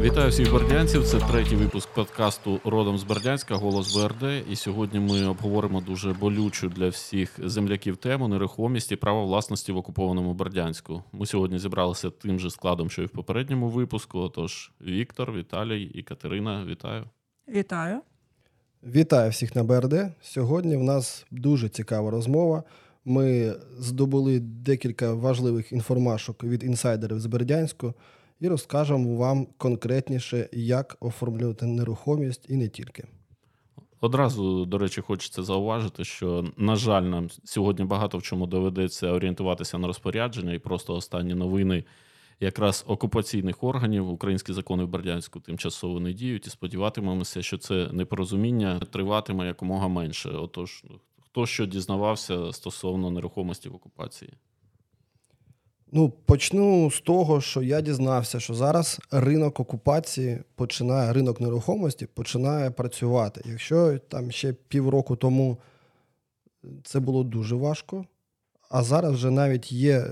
Вітаю 0.00 0.30
всіх 0.30 0.52
бердянців. 0.52 1.04
Це 1.04 1.18
третій 1.18 1.56
випуск 1.56 1.88
подкасту 1.94 2.60
Родом 2.64 2.98
з 2.98 3.04
Бердянська, 3.04 3.54
голос 3.54 3.96
БРД. 3.96 4.22
І 4.50 4.56
сьогодні 4.56 5.00
ми 5.00 5.26
обговоримо 5.26 5.80
дуже 5.80 6.12
болючу 6.12 6.68
для 6.68 6.88
всіх 6.88 7.48
земляків 7.48 7.96
тему 7.96 8.28
нерухомість 8.28 8.92
і 8.92 8.96
право 8.96 9.26
власності 9.26 9.72
в 9.72 9.76
окупованому 9.76 10.34
Бердянську. 10.34 11.02
Ми 11.12 11.26
сьогодні 11.26 11.58
зібралися 11.58 12.10
тим 12.10 12.38
же 12.38 12.50
складом, 12.50 12.90
що 12.90 13.02
і 13.02 13.06
в 13.06 13.10
попередньому 13.10 13.68
випуску. 13.68 14.18
Отож, 14.18 14.72
Віктор, 14.80 15.32
Віталій 15.32 15.82
і 15.82 16.02
Катерина, 16.02 16.64
вітаю. 16.64 17.04
Вітаю. 17.48 18.00
Вітаю 18.82 19.30
всіх 19.30 19.56
на 19.56 19.64
БРД. 19.64 19.94
Сьогодні 20.22 20.76
в 20.76 20.82
нас 20.82 21.26
дуже 21.30 21.68
цікава 21.68 22.10
розмова. 22.10 22.62
Ми 23.04 23.54
здобули 23.78 24.40
декілька 24.40 25.14
важливих 25.14 25.72
інформашок 25.72 26.44
від 26.44 26.64
інсайдерів 26.64 27.20
з 27.20 27.26
Бердянську 27.26 27.94
і 28.40 28.48
розкажемо 28.48 29.16
вам 29.16 29.46
конкретніше, 29.58 30.48
як 30.52 30.96
оформлювати 31.00 31.66
нерухомість 31.66 32.46
і 32.48 32.56
не 32.56 32.68
тільки. 32.68 33.04
Одразу, 34.00 34.64
до 34.64 34.78
речі, 34.78 35.00
хочеться 35.00 35.42
зауважити, 35.42 36.04
що, 36.04 36.44
на 36.56 36.76
жаль, 36.76 37.02
нам 37.02 37.28
сьогодні 37.44 37.84
багато 37.84 38.18
в 38.18 38.22
чому 38.22 38.46
доведеться 38.46 39.12
орієнтуватися 39.12 39.78
на 39.78 39.86
розпорядження 39.86 40.52
і 40.52 40.58
просто 40.58 40.94
останні 40.94 41.34
новини 41.34 41.84
якраз 42.40 42.84
окупаційних 42.86 43.64
органів. 43.64 44.08
Українські 44.08 44.52
закони 44.52 44.84
в 44.84 44.88
Бердянську 44.88 45.40
тимчасово 45.40 46.00
не 46.00 46.12
діють, 46.12 46.46
і 46.46 46.50
сподіватимемося, 46.50 47.42
що 47.42 47.58
це 47.58 47.88
непорозуміння 47.92 48.78
триватиме 48.78 49.46
якомога 49.46 49.88
менше. 49.88 50.28
Отож, 50.28 50.84
хто 51.20 51.46
що 51.46 51.66
дізнавався 51.66 52.52
стосовно 52.52 53.10
нерухомості 53.10 53.68
в 53.68 53.74
окупації. 53.74 54.32
Ну, 55.92 56.10
почну 56.10 56.90
з 56.90 57.00
того, 57.00 57.40
що 57.40 57.62
я 57.62 57.80
дізнався, 57.80 58.40
що 58.40 58.54
зараз 58.54 59.00
ринок 59.10 59.60
окупації 59.60 60.38
починає, 60.54 61.12
ринок 61.12 61.40
нерухомості 61.40 62.06
починає 62.06 62.70
працювати. 62.70 63.42
Якщо 63.44 63.98
там 63.98 64.30
ще 64.30 64.52
півроку 64.52 65.16
тому 65.16 65.58
це 66.84 67.00
було 67.00 67.24
дуже 67.24 67.54
важко, 67.54 68.04
а 68.70 68.82
зараз 68.82 69.14
вже 69.14 69.30
навіть 69.30 69.72
є 69.72 70.06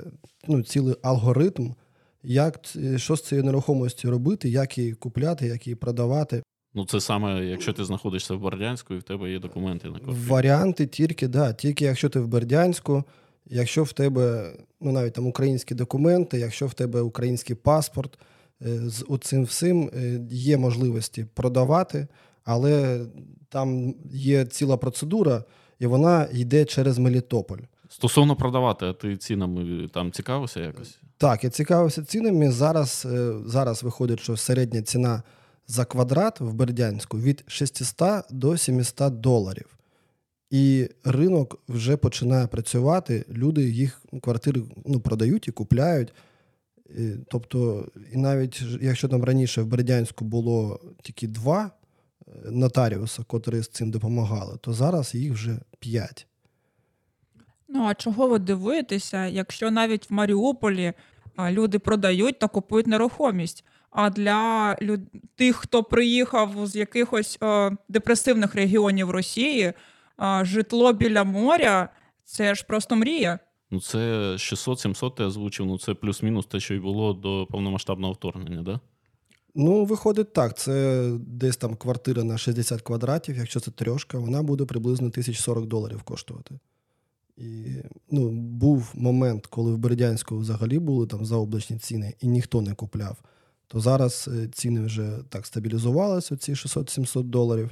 ну, 0.49 0.63
цілий 0.63 0.97
алгоритм, 1.03 1.75
як 2.23 2.61
що 2.97 3.17
з 3.17 3.23
цією 3.23 3.45
нерухомістю 3.45 4.11
робити, 4.11 4.49
як 4.49 4.79
її 4.79 4.95
купляти, 4.95 5.47
як 5.47 5.67
її 5.67 5.75
продавати. 5.75 6.43
Ну, 6.75 6.87
це 6.87 7.01
саме, 7.01 7.45
якщо 7.45 7.73
ти 7.73 7.85
знаходишся 7.85 8.35
в 8.35 8.41
Бердянську 8.41 8.95
і 8.95 8.99
в 8.99 9.03
тебе 9.03 9.31
є 9.31 9.39
документи 9.39 9.89
на 9.89 9.99
квартиру. 9.99 10.27
Варіанти 10.29 10.87
тільки, 10.87 11.29
да, 11.29 11.53
тільки 11.53 11.85
якщо 11.85 12.09
ти 12.09 12.21
в 12.21 12.29
Бердянську. 12.29 13.05
Якщо 13.51 13.83
в 13.83 13.93
тебе 13.93 14.53
ну 14.81 14.93
навіть 14.93 15.13
там 15.13 15.27
українські 15.27 15.75
документи, 15.75 16.39
якщо 16.39 16.67
в 16.67 16.75
тебе 16.75 17.01
український 17.01 17.57
паспорт, 17.57 18.19
е, 18.67 18.79
з 18.89 19.05
цим 19.21 19.45
всім 19.45 19.91
е, 19.95 20.21
є 20.31 20.57
можливості 20.57 21.27
продавати, 21.35 22.09
але 22.45 23.01
там 23.49 23.95
є 24.13 24.45
ціла 24.45 24.77
процедура, 24.77 25.45
і 25.79 25.87
вона 25.87 26.29
йде 26.33 26.65
через 26.65 26.99
Мелітополь. 26.99 27.59
Стосовно 27.89 28.37
продавати, 28.37 28.87
а 28.87 28.93
ти 28.93 29.17
цінами 29.17 29.89
там 29.95 30.13
цікавився 30.13 30.61
якось? 30.61 30.99
Так, 31.17 31.45
я 31.45 31.51
цікавився 31.51 32.05
цінами. 32.05 32.51
Зараз 32.51 33.07
е, 33.13 33.33
зараз 33.47 33.83
виходить, 33.83 34.21
що 34.21 34.37
середня 34.37 34.83
ціна 34.83 35.23
за 35.67 35.85
квадрат 35.85 36.41
в 36.41 36.53
Бердянську 36.53 37.19
від 37.19 37.45
600 37.47 38.25
до 38.31 38.57
700 38.57 39.21
доларів. 39.21 39.78
І 40.51 40.89
ринок 41.05 41.63
вже 41.69 41.97
починає 41.97 42.47
працювати. 42.47 43.25
Люди 43.29 43.71
їх 43.71 44.03
квартири 44.23 44.63
ну, 44.87 45.01
продають 45.01 45.49
і 45.49 45.53
купляють. 45.53 46.13
І, 46.99 47.11
тобто, 47.31 47.89
і 48.13 48.17
навіть 48.17 48.63
якщо 48.81 49.09
там 49.09 49.25
раніше 49.25 49.63
в 49.63 49.67
Бердянську 49.67 50.25
було 50.25 50.81
тільки 51.03 51.27
два 51.27 51.71
е, 52.29 52.31
нотаріуса, 52.51 53.23
котрі 53.27 53.61
з 53.61 53.69
цим 53.69 53.91
допомагали, 53.91 54.59
то 54.61 54.73
зараз 54.73 55.15
їх 55.15 55.33
вже 55.33 55.61
п'ять. 55.79 56.27
Ну 57.69 57.85
а 57.85 57.95
чого 57.95 58.29
ви 58.29 58.39
дивуєтеся, 58.39 59.27
якщо 59.27 59.71
навіть 59.71 60.11
в 60.11 60.13
Маріуполі 60.13 60.93
люди 61.51 61.79
продають 61.79 62.39
та 62.39 62.49
купують 62.49 62.87
нерухомість? 62.87 63.65
А 63.91 64.11
для 64.11 64.77
люд... 64.83 65.01
тих, 65.37 65.57
хто 65.57 65.85
приїхав 65.85 66.67
з 66.67 66.77
якихось 66.77 67.39
о, 67.41 67.71
депресивних 67.89 68.55
регіонів 68.55 69.11
Росії 69.11 69.73
а, 70.19 70.45
житло 70.45 70.93
біля 70.93 71.25
моря 71.25 71.89
це 72.25 72.55
ж 72.55 72.65
просто 72.69 72.97
мрія. 72.97 73.39
Ну, 73.71 73.81
це 73.81 73.99
600-700 74.33 75.15
ти 75.15 75.23
озвучив, 75.25 75.67
ну 75.67 75.79
це 75.79 75.95
плюс-мінус 75.95 76.47
те, 76.47 76.61
що 76.61 76.75
й 76.75 76.79
було 76.79 77.13
до 77.13 77.47
повномасштабного 77.51 78.13
вторгнення, 78.13 78.63
да? 78.63 78.81
Ну, 79.55 79.85
виходить 79.85 80.33
так. 80.33 80.59
Це 80.59 81.09
десь 81.27 81.57
там 81.57 81.77
квартира 81.77 82.25
на 82.25 82.39
60 82.39 82.83
квадратів, 82.83 83.37
якщо 83.37 83.61
це 83.61 83.71
трьошка, 83.71 84.19
вона 84.19 84.43
буде 84.43 84.65
приблизно 84.65 85.07
1040 85.07 85.67
доларів 85.67 86.03
коштувати. 86.03 86.59
І 87.37 87.65
ну, 88.11 88.31
був 88.31 88.93
момент, 88.95 89.47
коли 89.47 89.73
в 89.73 89.79
Бердянську 89.79 90.39
взагалі 90.39 90.79
були 90.79 91.07
там 91.07 91.25
заоблачні 91.25 91.79
ціни, 91.79 92.15
і 92.21 92.29
ніхто 92.29 92.61
не 92.61 92.75
купляв. 92.75 93.17
То 93.69 93.81
зараз 93.81 94.29
е, 94.33 94.49
ціни 94.49 94.81
вже 94.81 95.19
так 95.29 95.47
стабілізувалися, 95.47 96.37
ці 96.37 96.53
600-700 96.53 97.23
доларів 97.23 97.71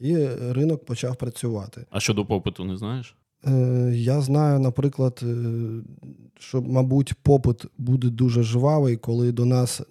і 0.00 0.26
ринок 0.50 0.84
почав 0.84 1.16
працювати. 1.16 1.86
А 1.90 2.00
щодо 2.00 2.26
попиту, 2.26 2.64
не 2.64 2.76
знаєш? 2.76 3.16
Е, 3.46 3.92
Я 3.94 4.20
знаю, 4.20 4.58
наприклад, 4.58 5.20
е, 5.22 5.26
що, 6.38 6.62
мабуть, 6.62 7.14
попит 7.22 7.64
буде 7.78 8.08
дуже 8.10 8.42
жвавий, 8.42 8.96
коли 8.96 9.32
до 9.32 9.44
нас, 9.44 9.82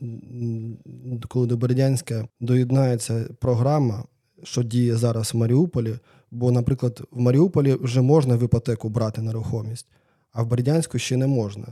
коли 1.28 1.47
до 1.47 1.57
Бердянська 1.57 2.28
доєднається 2.40 3.29
програма, 3.40 4.03
що 4.44 4.63
діє 4.63 4.95
зараз 4.95 5.34
в 5.34 5.38
Маріуполі. 5.38 5.94
Бо, 6.31 6.51
наприклад, 6.51 7.01
в 7.12 7.19
Маріуполі 7.19 7.74
вже 7.81 8.01
можна 8.01 8.35
в 8.35 8.44
іпотеку 8.44 8.89
брати 8.89 9.22
нерухомість, 9.22 9.88
а 10.31 10.44
в 10.44 10.47
Бердянську 10.47 11.00
ще 11.00 11.18
не 11.18 11.28
можна. 11.28 11.66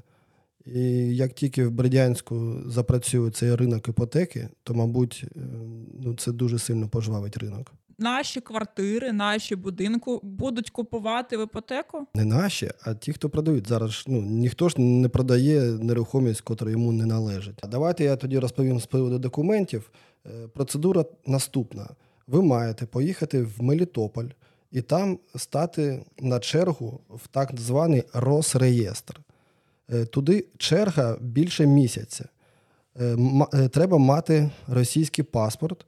І 0.66 0.82
як 1.16 1.34
тільки 1.34 1.66
в 1.66 1.72
Бердянську 1.72 2.56
запрацює 2.66 3.32
цей 3.32 3.56
ринок 3.56 3.88
іпотеки, 3.88 4.50
то, 4.64 4.74
мабуть, 4.74 5.26
е, 5.36 5.40
ну, 6.00 6.14
це 6.14 6.32
дуже 6.32 6.60
сильно 6.60 6.88
пожвавить 6.90 7.38
ринок 7.38 7.72
наші 7.98 8.42
квартири, 8.42 9.12
наші 9.12 9.56
будинки 9.56 10.20
будуть 10.24 10.70
купувати 10.70 11.38
в 11.38 11.44
іпотеку? 11.44 12.08
Не 12.14 12.26
наші, 12.26 12.70
а 12.84 12.94
ті, 12.94 13.14
хто 13.14 13.30
продають. 13.30 13.68
Зараз 13.68 14.04
ну 14.08 14.22
ніхто 14.22 14.70
ж 14.70 14.82
не 14.82 15.10
продає 15.10 15.62
нерухомість, 15.62 16.42
котра 16.42 16.72
йому 16.72 16.92
не 16.92 17.06
належить. 17.06 17.60
Давайте 17.72 18.04
я 18.04 18.16
тоді 18.16 18.40
розповім 18.40 18.80
з 18.80 18.86
приводу 18.86 19.20
документів. 19.20 19.92
Е, 20.26 20.48
процедура 20.48 21.06
наступна: 21.26 21.88
ви 22.28 22.42
маєте 22.42 22.86
поїхати 22.86 23.42
в 23.42 23.64
Мелітополь 23.64 24.28
і 24.72 24.82
там 24.82 25.20
стати 25.36 26.06
на 26.20 26.40
чергу 26.40 27.00
в 27.10 27.28
так 27.28 27.60
званий 27.60 28.04
Росреєстр. 28.14 29.20
Е, 29.94 30.06
туди 30.06 30.46
черга 30.58 31.18
більше 31.22 31.66
місяця. 31.66 32.26
Е, 33.00 33.70
треба 33.72 33.98
мати 33.98 34.50
російський 34.68 35.24
паспорт 35.24 35.86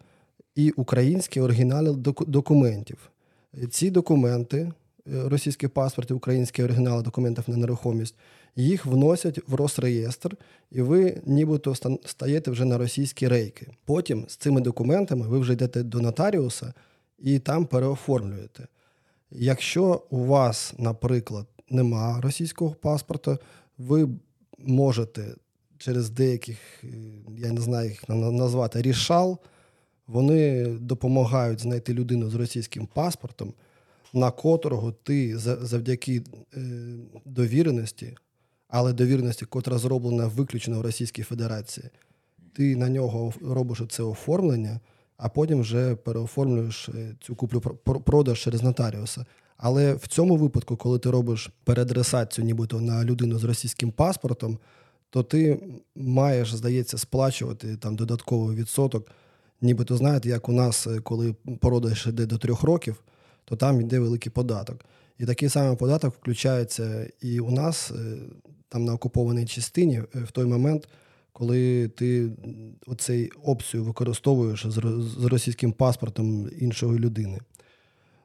і 0.58 0.72
українські 0.72 1.42
оригінали 1.42 1.96
документів. 2.28 3.12
Ці 3.72 3.90
документи, 3.90 4.58
е, 4.58 4.72
російські 5.30 5.68
паспорти, 5.68 6.14
українські 6.14 6.64
оригінали 6.64 7.04
документів 7.04 7.44
на 7.48 7.58
нерухомість, 7.58 8.16
їх 8.56 8.86
вносять 8.86 9.40
в 9.48 9.56
Росреєстр, 9.56 10.38
і 10.72 10.82
ви 10.82 11.22
нібито 11.26 11.76
стаєте 12.06 12.52
вже 12.52 12.66
на 12.66 12.78
російські 12.78 13.28
рейки. 13.28 13.68
Потім 13.86 14.26
з 14.28 14.36
цими 14.36 14.62
документами 14.62 15.28
ви 15.28 15.40
вже 15.40 15.54
йдете 15.54 15.84
до 15.84 16.00
нотаріуса 16.00 16.74
і 17.20 17.40
там 17.40 17.66
переоформлюєте. 17.66 18.68
Якщо 19.32 20.04
у 20.10 20.26
вас, 20.26 20.74
наприклад, 20.78 21.46
нема 21.70 22.22
російського 22.22 22.72
паспорта, 22.72 23.38
ви 23.78 24.10
можете 24.58 25.36
через 25.78 26.10
деяких, 26.10 26.58
е, 26.84 26.88
я 27.38 27.52
не 27.52 27.62
знаю, 27.62 27.90
їх 27.90 28.10
назвати 28.10 28.82
рішал. 28.82 29.40
Вони 30.08 30.66
допомагають 30.66 31.62
знайти 31.62 31.94
людину 31.94 32.30
з 32.30 32.36
російським 32.36 32.86
паспортом, 32.86 33.54
на 34.14 34.32
котрого 34.32 34.92
ти 34.92 35.38
завдяки 35.38 36.24
е, 36.58 36.60
довіреності, 37.26 38.16
але 38.68 38.94
довіреності, 38.94 39.46
котра 39.46 39.78
зроблена 39.78 40.28
виключно 40.28 40.80
в 40.80 40.82
Російській 40.82 41.24
Федерації, 41.24 41.90
ти 42.54 42.76
на 42.76 42.90
нього 42.90 43.34
робиш 43.42 43.82
це 43.90 44.04
оформлення, 44.04 44.80
а 45.18 45.30
потім 45.30 45.62
вже 45.62 45.96
переоформлюєш 45.96 46.90
е, 46.90 47.16
цю 47.22 47.36
куплю 47.36 47.62
продаж 48.06 48.40
через 48.40 48.64
нотаріуса. 48.64 49.26
Але 49.58 49.94
в 49.94 50.08
цьому 50.08 50.36
випадку, 50.36 50.78
коли 50.78 51.00
ти 51.00 51.12
робиш 51.12 51.50
переадресацію, 51.64 52.46
нібито 52.46 52.82
на 52.82 53.06
людину 53.06 53.40
з 53.40 53.44
російським 53.44 53.92
паспортом, 53.92 54.60
то 55.10 55.24
ти 55.24 55.60
маєш, 55.96 56.56
здається, 56.56 56.98
сплачувати 56.98 57.78
там 57.78 57.96
додатковий 57.96 58.56
відсоток. 58.56 59.12
Нібито 59.62 59.98
знаєте, 59.98 60.30
як 60.30 60.50
у 60.50 60.52
нас, 60.52 60.88
е, 60.88 61.00
коли 61.00 61.36
продаж 61.60 62.08
йде 62.08 62.26
до 62.26 62.38
трьох 62.38 62.64
років, 62.64 63.04
то 63.46 63.56
там 63.56 63.82
йде 63.82 64.00
великий 64.00 64.32
податок. 64.32 64.86
І 65.20 65.26
такий 65.26 65.50
самий 65.50 65.78
податок 65.78 66.16
включається 66.16 67.08
і 67.22 67.40
у 67.40 67.52
нас 67.52 67.92
е, 67.92 68.18
там 68.70 68.86
на 68.86 68.94
окупованій 68.94 69.46
частині 69.46 69.96
е, 69.98 70.06
в 70.14 70.32
той 70.32 70.46
момент, 70.46 70.88
коли 71.34 71.88
ти 71.88 72.32
оцей 72.88 73.32
опцію 73.44 73.84
використовуєш 73.84 74.66
з, 74.68 74.78
російським 75.26 75.72
паспортом 75.72 76.50
іншої 76.60 77.00
людини. 77.00 77.40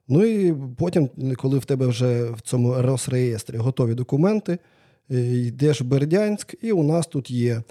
Ну 0.09 0.25
і 0.25 0.55
потім, 0.77 1.11
коли 1.37 1.59
в 1.59 1.65
тебе 1.65 1.87
вже 1.87 2.31
в 2.31 2.41
цьому 2.41 2.75
Росреєстрі 2.83 3.57
готові 3.57 3.95
документи, 3.95 4.59
йдеш 5.09 5.81
в 5.81 5.85
Бердянськ, 5.85 6.55
і 6.63 6.73
у 6.73 6.83
нас 6.83 7.07
тут 7.07 7.31
є 7.31 7.63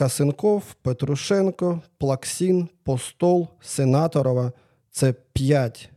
Касенков, 0.00 0.74
Петрушенко, 0.82 1.82
Плаксін, 1.98 2.68
Постол, 2.82 3.48
Сенаторова. 3.60 4.52
Це 4.90 5.14
п'ять 5.32 5.90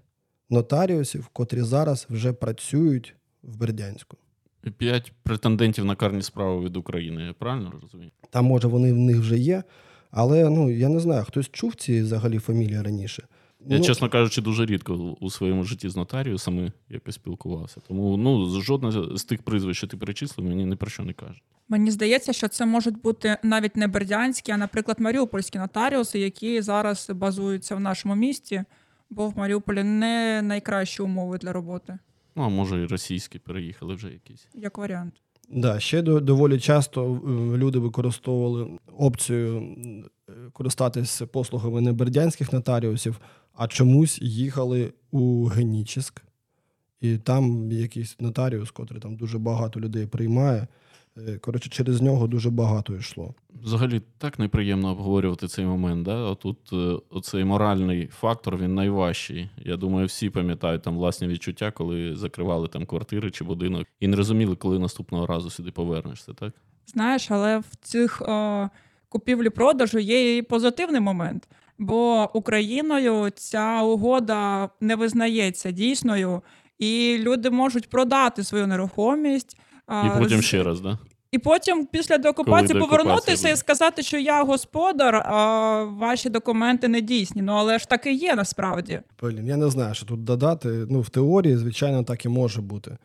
нотаріусів, 0.50 1.28
котрі 1.28 1.62
зараз 1.62 2.08
вже 2.10 2.34
працюють 2.34 3.16
в 3.44 3.58
Бердянську. 3.58 4.18
П'ять 4.78 5.12
претендентів 5.24 5.86
на 5.86 5.96
карні 5.96 6.22
справи 6.22 6.66
від 6.66 6.78
України, 6.78 7.24
я 7.24 7.34
правильно 7.34 7.74
розумію? 7.82 8.12
Там, 8.30 8.46
може, 8.46 8.68
вони 8.68 8.94
в 8.94 8.98
них 8.98 9.18
вже 9.18 9.38
є, 9.38 9.64
але 10.12 10.50
ну, 10.50 10.72
я 10.72 10.90
не 10.90 11.00
знаю, 11.00 11.24
хтось 11.24 11.50
чув 11.50 11.76
ці 11.76 12.02
взагалі 12.02 12.40
фамілії 12.40 12.82
раніше. 12.82 13.28
Я, 13.68 13.78
ну, 13.78 13.84
чесно 13.84 14.10
кажучи, 14.10 14.42
дуже 14.42 14.66
рідко 14.66 14.94
у 15.20 15.30
своєму 15.30 15.64
житті 15.64 15.90
з 15.90 15.96
нотаріусами 15.96 16.72
якось 16.90 17.16
спілкувався. 17.16 17.82
Тому 17.88 18.18
ну, 18.18 18.62
жодне 18.62 19.18
з 19.18 19.24
тих 19.24 19.44
прізвищ, 19.44 19.78
що 19.78 19.88
ти 19.88 19.98
перечислив, 19.98 20.48
мені 20.48 20.66
ні 20.66 20.76
про 20.76 20.90
що 20.90 21.04
не 21.04 21.14
каже. 21.14 21.42
Мені 21.70 21.92
здається, 21.92 22.34
що 22.34 22.48
це 22.48 22.66
можуть 22.66 23.02
бути 23.02 23.38
навіть 23.44 23.76
не 23.78 23.88
бердянські, 23.88 24.52
а, 24.52 24.58
наприклад, 24.58 25.00
маріупольські 25.00 25.60
нотаріуси, 25.60 26.20
які 26.20 26.62
зараз 26.62 27.10
базуються 27.16 27.76
в 27.76 27.80
нашому 27.80 28.16
місті, 28.16 28.64
бо 29.10 29.30
в 29.30 29.38
Маріуполі 29.38 29.84
не 29.84 30.42
найкращі 30.42 31.02
умови 31.02 31.38
для 31.38 31.54
роботи, 31.54 31.98
Ну, 32.36 32.44
а 32.44 32.50
може, 32.50 32.82
і 32.82 32.86
російські 32.86 33.40
переїхали 33.40 33.96
вже 33.96 34.08
якісь. 34.08 34.48
як 34.54 34.78
варіант. 34.78 35.14
Да, 35.50 35.80
ще 35.80 36.02
доволі 36.02 36.60
часто 36.60 37.04
е, 37.16 37.58
люди 37.58 37.80
використовували 37.80 38.68
опцію 38.98 39.76
е, 40.30 40.34
користатися 40.54 41.28
послугами 41.28 41.82
не 41.82 41.94
бердянських 41.94 42.54
нотаріусів, 42.54 43.20
а 43.54 43.68
чомусь 43.68 44.22
їхали 44.22 44.94
у 45.12 45.46
Генічеськ. 45.46 46.22
І 47.02 47.18
там 47.18 47.72
якийсь 47.72 48.20
нотаріус, 48.20 48.72
котрий 48.72 49.02
там 49.02 49.16
дуже 49.16 49.38
багато 49.40 49.80
людей 49.80 50.06
приймає. 50.08 50.68
е, 51.18 51.38
Коротше, 51.38 51.70
через 51.70 52.02
нього 52.02 52.28
дуже 52.28 52.50
багато 52.50 52.96
йшло. 52.96 53.34
Взагалі 53.64 54.02
так 54.18 54.40
неприємно 54.40 54.92
обговорювати 54.92 55.48
цей 55.48 55.66
момент. 55.66 56.06
Да? 56.06 56.16
Отут 56.16 56.58
е, 56.74 57.00
оцей 57.10 57.44
моральний 57.44 58.08
фактор 58.08 58.58
він 58.58 58.76
найважчий. 58.76 59.50
Я 59.58 59.78
думаю, 59.78 60.08
всі 60.08 60.30
пам'ятають 60.30 60.82
там 60.82 60.96
власні 60.96 61.28
відчуття, 61.28 61.72
коли 61.72 62.16
закривали 62.16 62.68
там 62.68 62.86
квартири 62.86 63.32
чи 63.32 63.44
будинок, 63.44 63.88
і 64.00 64.08
не 64.08 64.16
розуміли, 64.16 64.56
коли 64.56 64.80
наступного 64.80 65.26
разу 65.28 65.50
сюди 65.50 65.72
повернешся. 65.72 66.34
Так 66.34 66.54
Знаєш, 66.88 67.32
але 67.32 67.58
в 67.60 67.76
цих 67.82 68.22
е, 68.22 68.70
купівлі-продажу 69.10 70.00
є 70.00 70.38
і 70.38 70.42
позитивний 70.42 71.02
момент. 71.02 71.48
Бо 71.80 72.30
Україною 72.34 73.30
ця 73.36 73.82
угода 73.82 74.70
не 74.82 74.96
визнається 74.96 75.72
дійсною, 75.72 76.42
і 76.80 77.18
люди 77.20 77.50
можуть 77.50 77.90
продати 77.90 78.44
свою 78.44 78.68
нерухомість. 78.68 79.58
а, 79.88 80.08
і 80.08 80.20
потім 80.24 80.42
з- 80.42 80.46
ще 80.46 80.64
раз, 80.64 80.82
да? 80.82 80.98
І 81.32 81.38
потім 81.38 81.86
після 81.86 82.18
деокупації 82.18 82.80
повернутися 82.80 83.44
буде. 83.44 83.54
і 83.54 83.58
сказати, 83.58 84.04
що 84.04 84.18
я 84.18 84.44
господар, 84.44 85.16
а 85.16 85.84
ваші 85.84 86.30
документи 86.30 86.88
не 86.88 87.02
дійсні. 87.02 87.42
Ну 87.42 87.52
але 87.54 87.80
ж 87.80 87.90
так 87.90 88.06
і 88.06 88.14
є 88.16 88.36
насправді. 88.36 89.00
Блін, 89.22 89.48
я 89.48 89.58
не 89.58 89.70
знаю, 89.70 89.94
що 89.96 90.06
тут 90.06 90.24
додати. 90.24 90.70
Ну, 90.90 91.02
в 91.02 91.10
теорії, 91.10 91.58
звичайно, 91.58 92.04
так 92.04 92.26
і 92.26 92.30
може 92.30 92.62
бути. 92.62 92.98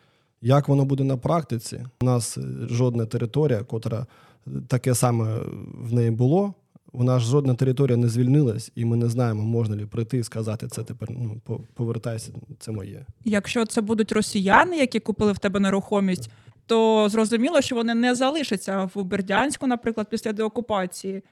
Як 0.42 0.68
воно 0.68 0.84
буде 0.84 1.04
на 1.04 1.16
практиці? 1.16 1.86
У 2.02 2.04
нас 2.04 2.38
е, 2.38 2.42
жодна 2.70 3.06
територія, 3.06 3.58
котра 3.62 4.06
е, 4.46 4.50
таке 4.68 4.94
саме 4.94 5.38
в 5.80 5.92
неї 5.92 6.10
було. 6.10 6.54
Вона 6.92 7.18
ж 7.18 7.26
жодна 7.26 7.54
територія 7.54 7.96
не 7.96 8.08
звільнилась, 8.08 8.72
і 8.74 8.84
ми 8.84 8.96
не 8.96 9.08
знаємо, 9.08 9.42
можна 9.42 9.76
ли 9.76 9.86
прийти 9.86 10.18
і 10.18 10.24
сказати, 10.24 10.68
це 10.68 10.84
тепер 10.84 11.08
ну, 11.10 11.40
повертайся, 11.74 12.32
це 12.58 12.72
моє. 12.72 13.06
Якщо 13.24 13.66
це 13.66 13.80
будуть 13.80 14.12
росіяни, 14.12 14.76
які 14.76 15.00
купили 15.00 15.32
в 15.32 15.38
тебе 15.38 15.60
нерухомість, 15.60 16.30
то 16.66 17.08
зрозуміло, 17.08 17.60
що 17.60 17.74
вони 17.74 17.94
не 17.94 18.14
залишаться 18.14 18.90
в 18.94 19.04
Бердянську, 19.04 19.66
наприклад, 19.66 20.06
після 20.10 20.32
деокупації. 20.32 21.22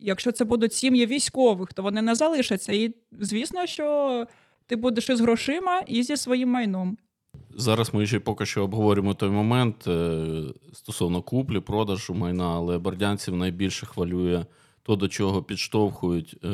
Якщо 0.00 0.32
це 0.32 0.44
будуть 0.44 0.74
сім'ї 0.74 1.06
військових, 1.06 1.72
то 1.72 1.82
вони 1.82 2.02
не 2.02 2.14
залишаться. 2.14 2.72
І 2.72 2.94
звісно, 3.20 3.66
що 3.66 4.26
ти 4.66 4.76
будеш 4.76 5.10
із 5.10 5.20
грошима 5.20 5.80
і 5.86 6.02
зі 6.02 6.16
своїм 6.16 6.48
майном. 6.48 6.98
Зараз 7.56 7.94
ми 7.94 8.06
ще 8.06 8.20
поки 8.20 8.46
що 8.46 8.64
обговорюємо 8.64 9.14
той 9.14 9.30
момент 9.30 9.86
е, 9.86 10.26
стосовно 10.72 11.22
куплі, 11.22 11.60
продажу 11.60 12.14
майна, 12.14 12.54
але 12.54 12.78
бордянців 12.78 13.36
найбільше 13.36 13.86
хвилює 13.86 14.44
то, 14.88 14.96
до 14.96 15.08
чого 15.08 15.42
підштовхують 15.42 16.36
е, 16.44 16.50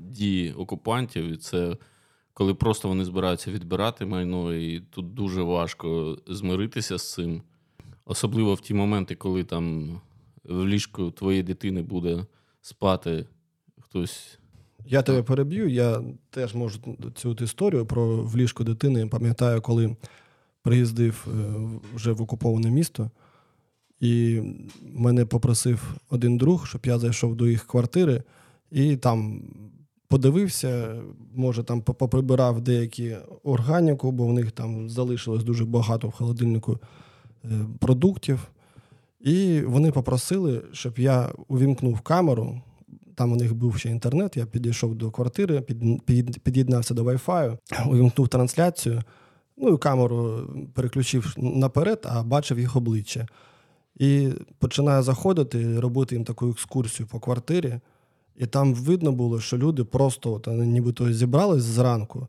дії 0.00 0.52
окупантів, 0.52 1.24
і 1.24 1.36
це 1.36 1.76
коли 2.34 2.54
просто 2.54 2.88
вони 2.88 3.04
збираються 3.04 3.50
відбирати 3.50 4.06
майно, 4.06 4.54
і 4.54 4.80
тут 4.80 5.14
дуже 5.14 5.42
важко 5.42 6.18
змиритися 6.26 6.98
з 6.98 7.12
цим. 7.12 7.42
Особливо 8.04 8.54
в 8.54 8.60
ті 8.60 8.74
моменти, 8.74 9.14
коли 9.14 9.44
там 9.44 9.90
в 10.44 10.66
ліжку 10.66 11.10
твоєї 11.10 11.42
дитини 11.42 11.82
буде 11.82 12.26
спати 12.60 13.26
хтось. 13.80 14.38
Я 14.86 15.02
тебе 15.02 15.22
переб'ю. 15.22 15.68
Я 15.68 16.02
теж 16.30 16.54
можу 16.54 16.78
цю 17.14 17.32
історію 17.32 17.86
про 17.86 18.22
в 18.22 18.36
ліжку 18.36 18.64
дитини. 18.64 19.06
Пам'ятаю, 19.06 19.62
коли 19.62 19.96
приїздив 20.62 21.26
е, 21.28 21.54
вже 21.94 22.12
в 22.12 22.22
окуповане 22.22 22.70
місто, 22.70 23.10
і 24.00 24.40
мене 24.82 25.24
попросив 25.24 25.94
один 26.10 26.38
друг, 26.38 26.66
щоб 26.66 26.80
я 26.84 26.98
зайшов 26.98 27.36
до 27.36 27.46
їх 27.46 27.66
квартири 27.66 28.22
і 28.70 28.96
там 28.96 29.42
подивився, 30.08 30.96
може, 31.34 31.62
там 31.62 31.82
поприбирав 31.82 32.60
деякі 32.60 33.16
органіку, 33.44 34.12
бо 34.12 34.26
в 34.26 34.32
них 34.32 34.52
там 34.52 34.90
залишилось 34.90 35.44
дуже 35.44 35.64
багато 35.64 36.08
в 36.08 36.12
холодильнику 36.12 36.78
е, 37.44 37.48
продуктів. 37.78 38.50
І 39.20 39.60
вони 39.60 39.90
попросили, 39.90 40.62
щоб 40.72 40.98
я 40.98 41.32
увімкнув 41.48 42.00
камеру. 42.00 42.60
Там 43.14 43.32
у 43.32 43.36
них 43.36 43.54
був 43.54 43.78
ще 43.78 43.90
інтернет. 43.90 44.36
Я 44.36 44.46
підійшов 44.46 44.94
до 44.94 45.10
квартири, 45.10 45.60
під, 45.60 46.02
під, 46.04 46.38
під'єднався 46.40 46.94
до 46.94 47.04
Wi-Fi, 47.04 47.58
увімкнув 47.86 48.28
трансляцію. 48.28 49.02
Ну 49.56 49.74
і 49.74 49.78
камеру 49.78 50.48
переключив 50.74 51.34
наперед, 51.36 52.06
а 52.10 52.22
бачив 52.22 52.58
їх 52.58 52.76
обличчя. 52.76 53.26
І 54.00 54.28
починаю 54.58 55.02
заходити, 55.02 55.80
робити 55.80 56.14
їм 56.14 56.24
таку 56.24 56.48
екскурсію 56.50 57.06
по 57.06 57.20
квартирі. 57.20 57.80
І 58.36 58.46
там 58.46 58.74
видно 58.74 59.12
було, 59.12 59.40
що 59.40 59.58
люди 59.58 59.84
просто 59.84 60.32
от, 60.32 60.46
нібито 60.46 61.12
зібрались 61.12 61.62
зранку 61.62 62.28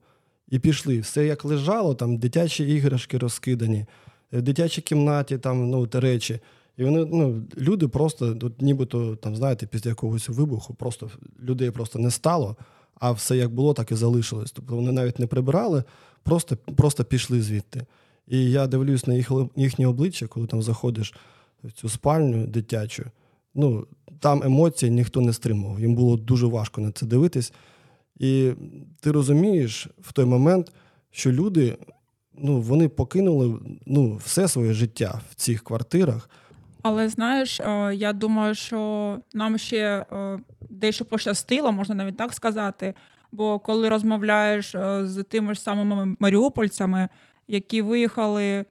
і 0.49 0.59
пішли. 0.59 0.99
Все 0.99 1.25
як 1.25 1.45
лежало, 1.45 1.95
там 1.95 2.17
дитячі 2.17 2.63
іграшки 2.63 3.17
розкидані, 3.17 3.85
в 4.31 4.41
дитячій 4.41 4.81
кімнаті 4.81 5.37
там 5.37 5.69
ну, 5.69 5.87
речі. 5.93 6.39
І 6.77 6.83
вони, 6.83 7.05
ну, 7.05 7.43
люди 7.57 7.87
просто, 7.87 8.37
от, 8.41 8.61
нібито, 8.61 9.15
там, 9.15 9.35
знаєте, 9.35 9.67
після 9.67 9.89
якогось 9.89 10.29
вибуху, 10.29 10.73
просто 10.73 11.09
людей 11.43 11.71
просто 11.71 11.99
не 11.99 12.11
стало, 12.11 12.55
а 12.99 13.11
все 13.11 13.37
як 13.37 13.53
було, 13.53 13.73
так 13.73 13.91
і 13.91 13.95
залишилось. 13.95 14.51
Тобто 14.51 14.75
вони 14.75 14.91
навіть 14.91 15.19
не 15.19 15.27
прибирали, 15.27 15.83
просто, 16.23 16.57
просто 16.75 17.03
пішли 17.03 17.41
звідти. 17.41 17.85
І 18.27 18.51
я 18.51 18.67
дивлюсь 18.67 19.07
на 19.07 19.13
їх, 19.13 19.31
їхнє 19.55 19.87
обличчя, 19.87 20.27
коли 20.27 20.47
там 20.47 20.61
заходиш 20.61 21.13
цю 21.75 21.89
спальню 21.89 22.47
дитячу. 22.47 23.03
Ну, 23.55 23.87
там 24.19 24.43
емоцій 24.43 24.89
ніхто 24.89 25.21
не 25.21 25.33
стримував. 25.33 25.79
Їм 25.79 25.95
було 25.95 26.17
дуже 26.17 26.45
важко 26.45 26.81
на 26.81 26.91
це 26.91 27.05
дивитись. 27.05 27.53
І 28.19 28.51
ти 28.99 29.11
розумієш 29.11 29.87
в 30.01 30.13
той 30.13 30.25
момент, 30.25 30.71
що 31.11 31.31
люди 31.31 31.77
ну, 32.37 32.61
вони 32.61 32.89
покинули 32.89 33.59
ну, 33.85 34.15
все 34.15 34.47
своє 34.47 34.73
життя 34.73 35.21
в 35.31 35.35
цих 35.35 35.63
квартирах. 35.63 36.29
Але 36.81 37.09
знаєш, 37.09 37.59
е, 37.59 37.95
я 37.95 38.13
думаю, 38.13 38.55
що 38.55 39.17
нам 39.33 39.57
ще 39.57 40.05
е, 40.11 40.39
дещо 40.69 41.05
пощастило, 41.05 41.71
можна 41.71 41.95
навіть 41.95 42.17
так 42.17 42.33
сказати. 42.33 42.93
Бо 43.31 43.59
коли 43.59 43.89
розмовляєш 43.89 44.75
е, 44.75 45.07
з 45.07 45.23
тими 45.23 45.53
ж 45.53 45.61
самими 45.61 46.15
маріупольцями, 46.19 47.09
які 47.47 47.81
виїхали 47.81 48.65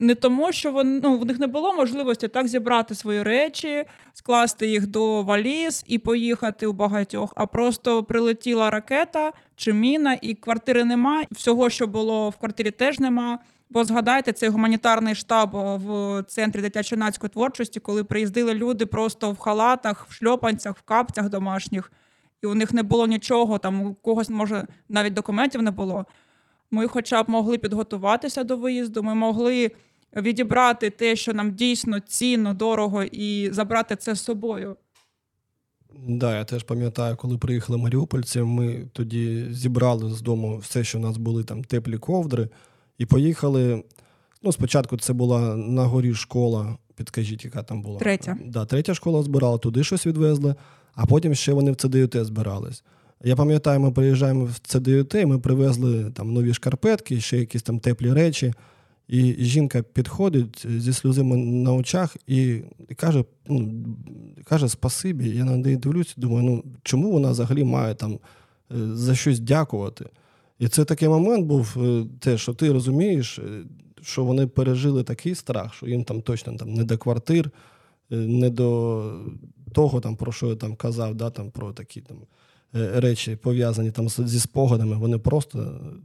не 0.00 0.14
тому, 0.14 0.52
що 0.52 0.72
вони, 0.72 1.00
ну, 1.02 1.18
в 1.18 1.26
них 1.26 1.38
не 1.38 1.46
було 1.46 1.74
можливості 1.74 2.28
так 2.28 2.48
зібрати 2.48 2.94
свої 2.94 3.22
речі, 3.22 3.84
скласти 4.12 4.66
їх 4.66 4.86
до 4.86 5.22
валіз 5.22 5.84
і 5.86 5.98
поїхати 5.98 6.66
у 6.66 6.72
багатьох, 6.72 7.32
а 7.36 7.46
просто 7.46 8.04
прилетіла 8.04 8.70
ракета 8.70 9.32
чи 9.56 9.72
міна, 9.72 10.18
і 10.22 10.34
квартири 10.34 10.84
нема. 10.84 11.24
Всього, 11.30 11.70
що 11.70 11.86
було 11.86 12.30
в 12.30 12.36
квартирі, 12.36 12.70
теж 12.70 12.98
нема. 12.98 13.38
Бо 13.70 13.84
згадайте 13.84 14.32
цей 14.32 14.48
гуманітарний 14.48 15.14
штаб 15.14 15.50
в 15.52 16.22
центрі 16.28 16.60
дитячо-юнацької 16.60 17.28
творчості, 17.28 17.80
коли 17.80 18.04
приїздили 18.04 18.54
люди 18.54 18.86
просто 18.86 19.30
в 19.30 19.38
халатах, 19.38 20.06
в 20.08 20.12
шльопанцях, 20.12 20.76
в 20.76 20.82
капцях 20.82 21.28
домашніх, 21.28 21.92
і 22.42 22.46
у 22.46 22.54
них 22.54 22.72
не 22.72 22.82
було 22.82 23.06
нічого, 23.06 23.58
там 23.58 23.82
у 23.82 23.94
когось, 23.94 24.30
може, 24.30 24.66
навіть 24.88 25.14
документів 25.14 25.62
не 25.62 25.70
було. 25.70 26.06
Ми 26.70 26.88
хоча 26.88 27.22
б 27.22 27.30
могли 27.30 27.58
підготуватися 27.58 28.44
до 28.44 28.56
виїзду, 28.56 29.02
ми 29.02 29.14
могли 29.14 29.70
відібрати 30.16 30.90
те, 30.90 31.16
що 31.16 31.34
нам 31.34 31.54
дійсно 31.54 32.00
цінно, 32.00 32.54
дорого, 32.54 33.02
і 33.02 33.50
забрати 33.52 33.96
це 33.96 34.14
з 34.14 34.20
собою. 34.20 34.76
Да, 36.08 36.38
я 36.38 36.44
теж 36.44 36.62
пам'ятаю, 36.62 37.16
коли 37.16 37.38
приїхали 37.38 37.78
маріупольці, 37.78 38.42
ми 38.42 38.88
тоді 38.92 39.46
зібрали 39.50 40.14
з 40.14 40.22
дому 40.22 40.58
все, 40.58 40.84
що 40.84 40.98
у 40.98 41.00
нас 41.00 41.16
були 41.16 41.44
там 41.44 41.64
теплі 41.64 41.98
ковдри, 41.98 42.48
і 42.98 43.06
поїхали. 43.06 43.84
Ну, 44.42 44.52
спочатку 44.52 44.96
це 44.96 45.12
була 45.12 45.56
на 45.56 45.84
горі 45.84 46.14
школа, 46.14 46.78
підкажіть, 46.94 47.44
яка 47.44 47.62
там 47.62 47.82
була. 47.82 47.98
Третя. 47.98 48.38
Да, 48.44 48.64
третя 48.64 48.94
школа 48.94 49.22
збирала, 49.22 49.58
туди 49.58 49.84
щось 49.84 50.06
відвезли, 50.06 50.54
а 50.94 51.06
потім 51.06 51.34
ще 51.34 51.52
вони 51.52 51.72
в 51.72 51.76
ЦДЮТ 51.76 52.16
збирались. 52.16 52.84
Я 53.26 53.36
пам'ятаю, 53.36 53.80
ми 53.80 53.90
приїжджаємо 53.90 54.44
в 54.44 54.58
ЦДЮТ, 54.58 55.14
ми 55.14 55.38
привезли 55.38 56.10
там 56.10 56.32
нові 56.32 56.54
шкарпетки, 56.54 57.20
ще 57.20 57.38
якісь 57.38 57.62
там 57.62 57.78
теплі 57.78 58.12
речі. 58.12 58.52
І 59.08 59.34
жінка 59.38 59.82
підходить 59.82 60.66
зі 60.78 60.92
сльозами 60.92 61.36
на 61.36 61.72
очах 61.72 62.16
і, 62.26 62.60
каже: 62.96 63.24
ну, 63.48 63.72
каже 64.44 64.68
спасибі. 64.68 65.30
Я 65.30 65.44
на 65.44 65.56
неї 65.56 65.76
дивлюся, 65.76 66.14
думаю, 66.16 66.44
ну 66.44 66.64
чому 66.82 67.10
вона 67.12 67.30
взагалі 67.30 67.64
має 67.64 67.94
там 67.94 68.12
е, 68.12 68.18
за 68.94 69.14
щось 69.14 69.40
дякувати? 69.40 70.04
І 70.58 70.68
це 70.68 70.84
такий 70.84 71.08
момент 71.08 71.46
був, 71.46 71.76
е, 71.76 72.04
те, 72.20 72.38
що 72.38 72.54
ти 72.54 72.72
розумієш, 72.72 73.38
е, 73.38 73.42
що 74.02 74.24
вони 74.24 74.46
пережили 74.46 75.02
такий 75.02 75.34
страх, 75.34 75.74
що 75.74 75.86
їм 75.86 76.04
там 76.04 76.22
точно 76.22 76.56
там 76.56 76.74
не 76.74 76.84
до 76.84 76.98
квартир, 76.98 77.50
не 78.10 78.50
до 78.50 79.20
того, 79.72 80.00
там, 80.00 80.16
про 80.16 80.32
що 80.32 80.46
я 80.46 80.54
там 80.56 80.76
казав, 80.76 81.14
да, 81.14 81.30
там, 81.30 81.50
про 81.50 81.72
такі 81.72 82.00
там 82.00 82.16
речі 82.76 83.36
пов'язані 83.36 83.90
там 83.90 84.08
зі 84.08 84.40
спогадами. 84.40 84.96
Вони 84.96 85.18
просто 85.18 85.58
е, 85.58 85.96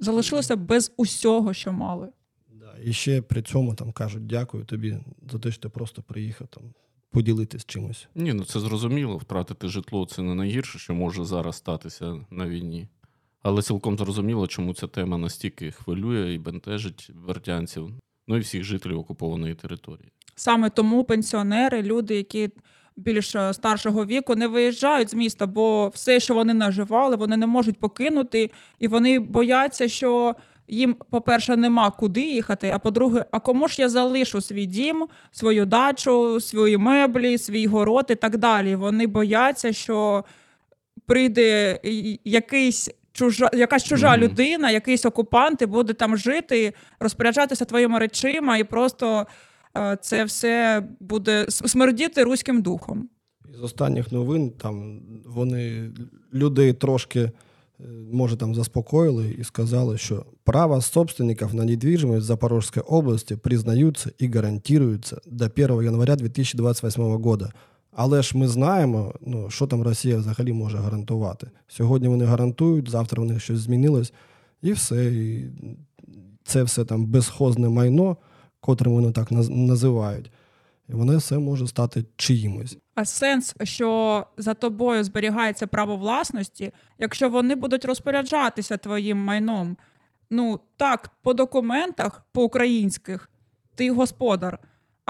Залишилося 0.00 0.56
без 0.56 0.92
усього, 0.96 1.54
що 1.54 1.72
мали. 1.72 2.08
Да, 2.52 2.74
і 2.84 2.92
ще 2.92 3.22
при 3.22 3.42
цьому 3.42 3.74
там 3.74 3.92
кажуть 3.92 4.26
дякую 4.26 4.64
тобі 4.64 4.98
за 5.30 5.38
те, 5.38 5.50
що 5.50 5.62
ти 5.62 5.68
просто 5.68 6.02
приїхав 6.02 6.46
там 6.48 6.62
поділитись 7.10 7.64
чимось. 7.64 8.08
Ні, 8.14 8.32
ну 8.32 8.44
це 8.44 8.60
зрозуміло. 8.60 9.16
Втратити 9.16 9.68
житло 9.68 10.06
це 10.06 10.22
не 10.22 10.34
найгірше, 10.34 10.78
що 10.78 10.94
може 10.94 11.24
зараз 11.24 11.56
статися 11.56 12.16
на 12.30 12.48
війні. 12.48 12.88
Але 13.42 13.62
цілком 13.62 13.98
зрозуміло, 13.98 14.46
чому 14.46 14.74
ця 14.74 14.86
тема 14.86 15.18
настільки 15.18 15.70
хвилює 15.70 16.34
і 16.34 16.38
бентежить 16.38 17.10
бердянців, 17.14 17.90
ну 18.26 18.36
і 18.36 18.40
всіх 18.40 18.64
жителів 18.64 18.98
окупованої 18.98 19.54
території. 19.54 20.12
Саме 20.34 20.70
тому 20.70 21.04
пенсіонери, 21.04 21.82
люди, 21.82 22.16
які 22.16 22.50
більш 22.98 23.34
е, 23.34 23.54
старшого 23.54 24.04
віку, 24.04 24.34
не 24.36 24.46
виїжджають 24.46 25.10
з 25.10 25.14
міста, 25.14 25.46
бо 25.46 25.88
все, 25.88 26.20
що 26.20 26.34
вони 26.34 26.54
наживали, 26.54 27.16
вони 27.16 27.36
не 27.36 27.46
можуть 27.46 27.78
покинути, 27.80 28.50
і 28.78 28.88
вони 28.88 29.18
бояться, 29.18 29.88
що 29.88 30.34
їм, 30.68 30.96
по-перше, 31.10 31.56
нема 31.56 31.90
куди 31.90 32.20
їхати. 32.20 32.70
А 32.74 32.78
по-друге, 32.78 33.24
а 33.30 33.40
кому 33.40 33.68
ж 33.68 33.82
я 33.82 33.88
залишу 33.88 34.40
свій 34.40 34.66
дім, 34.66 35.08
свою 35.30 35.66
дачу, 35.66 36.40
свої 36.40 36.76
меблі, 36.76 37.38
свій 37.38 37.66
город 37.66 38.06
і 38.08 38.14
так 38.14 38.36
далі. 38.36 38.74
Вони 38.76 39.06
бояться, 39.06 39.72
що 39.72 40.24
прийде 41.06 41.78
якийсь. 42.24 42.90
Чужа, 43.12 43.50
якась 43.52 43.84
чужа 43.84 44.10
Мгм. 44.10 44.20
людина, 44.20 44.70
якийсь 44.70 45.04
окупант 45.04 45.62
і 45.62 45.66
буде 45.66 45.92
там 45.92 46.16
жити, 46.16 46.72
розпоряджатися 47.00 47.64
твоїми 47.64 47.98
речима, 47.98 48.56
і 48.56 48.64
просто 48.64 49.26
це 50.00 50.24
все 50.24 50.82
буде 51.00 51.46
смердіти 51.48 52.24
руським 52.24 52.62
духом. 52.62 53.08
З 53.60 53.62
останніх 53.62 54.12
новин 54.12 54.50
там 54.50 55.00
вони 55.26 55.90
людей 56.34 56.72
трошки, 56.72 57.20
е, 57.20 57.32
може, 58.12 58.36
там 58.36 58.54
заспокоїли 58.54 59.36
і 59.38 59.44
сказали, 59.44 59.98
що 59.98 60.24
права 60.44 60.80
собственників 60.80 61.54
на 61.54 61.64
недвижимость 61.64 62.22
в 62.22 62.26
Запорожской 62.26 62.82
области 62.82 63.36
признаються 63.36 64.10
і 64.18 64.28
гарантуються 64.28 65.20
до 65.26 65.44
1 65.44 65.82
января 65.82 66.16
2028 66.16 67.02
года. 67.02 67.52
Але 67.92 68.22
ж 68.22 68.38
ми 68.38 68.48
знаємо, 68.48 69.14
ну, 69.20 69.50
що 69.50 69.66
там 69.66 69.82
Росія 69.82 70.16
взагалі 70.16 70.52
може 70.52 70.78
гарантувати. 70.78 71.50
Сьогодні 71.68 72.08
вони 72.08 72.24
гарантують, 72.24 72.90
завтра 72.90 73.22
у 73.22 73.26
них 73.26 73.42
щось 73.42 73.58
змінилось, 73.58 74.12
і 74.62 74.72
все. 74.72 75.04
І 75.04 75.50
це 76.44 76.62
все 76.62 76.84
там 76.84 77.06
безхозне 77.06 77.68
майно, 77.68 78.16
котрим 78.60 78.92
вони 78.92 79.12
так 79.12 79.28
називають. 79.50 80.30
І 80.88 80.92
воно 80.92 81.16
все 81.16 81.38
може 81.38 81.66
стати 81.66 82.04
чиїмось. 82.16 82.78
А 82.94 83.04
сенс, 83.04 83.54
що 83.62 84.26
за 84.36 84.54
тобою 84.54 85.04
зберігається 85.04 85.66
право 85.66 85.96
власності, 85.96 86.72
якщо 86.98 87.28
вони 87.28 87.54
будуть 87.54 87.84
розпоряджатися 87.84 88.76
твоїм 88.76 89.18
майном. 89.18 89.76
Ну 90.30 90.60
так, 90.76 91.10
по 91.22 91.34
документах, 91.34 92.26
по 92.32 92.42
українських, 92.42 93.30
ти 93.74 93.90
господар. 93.90 94.58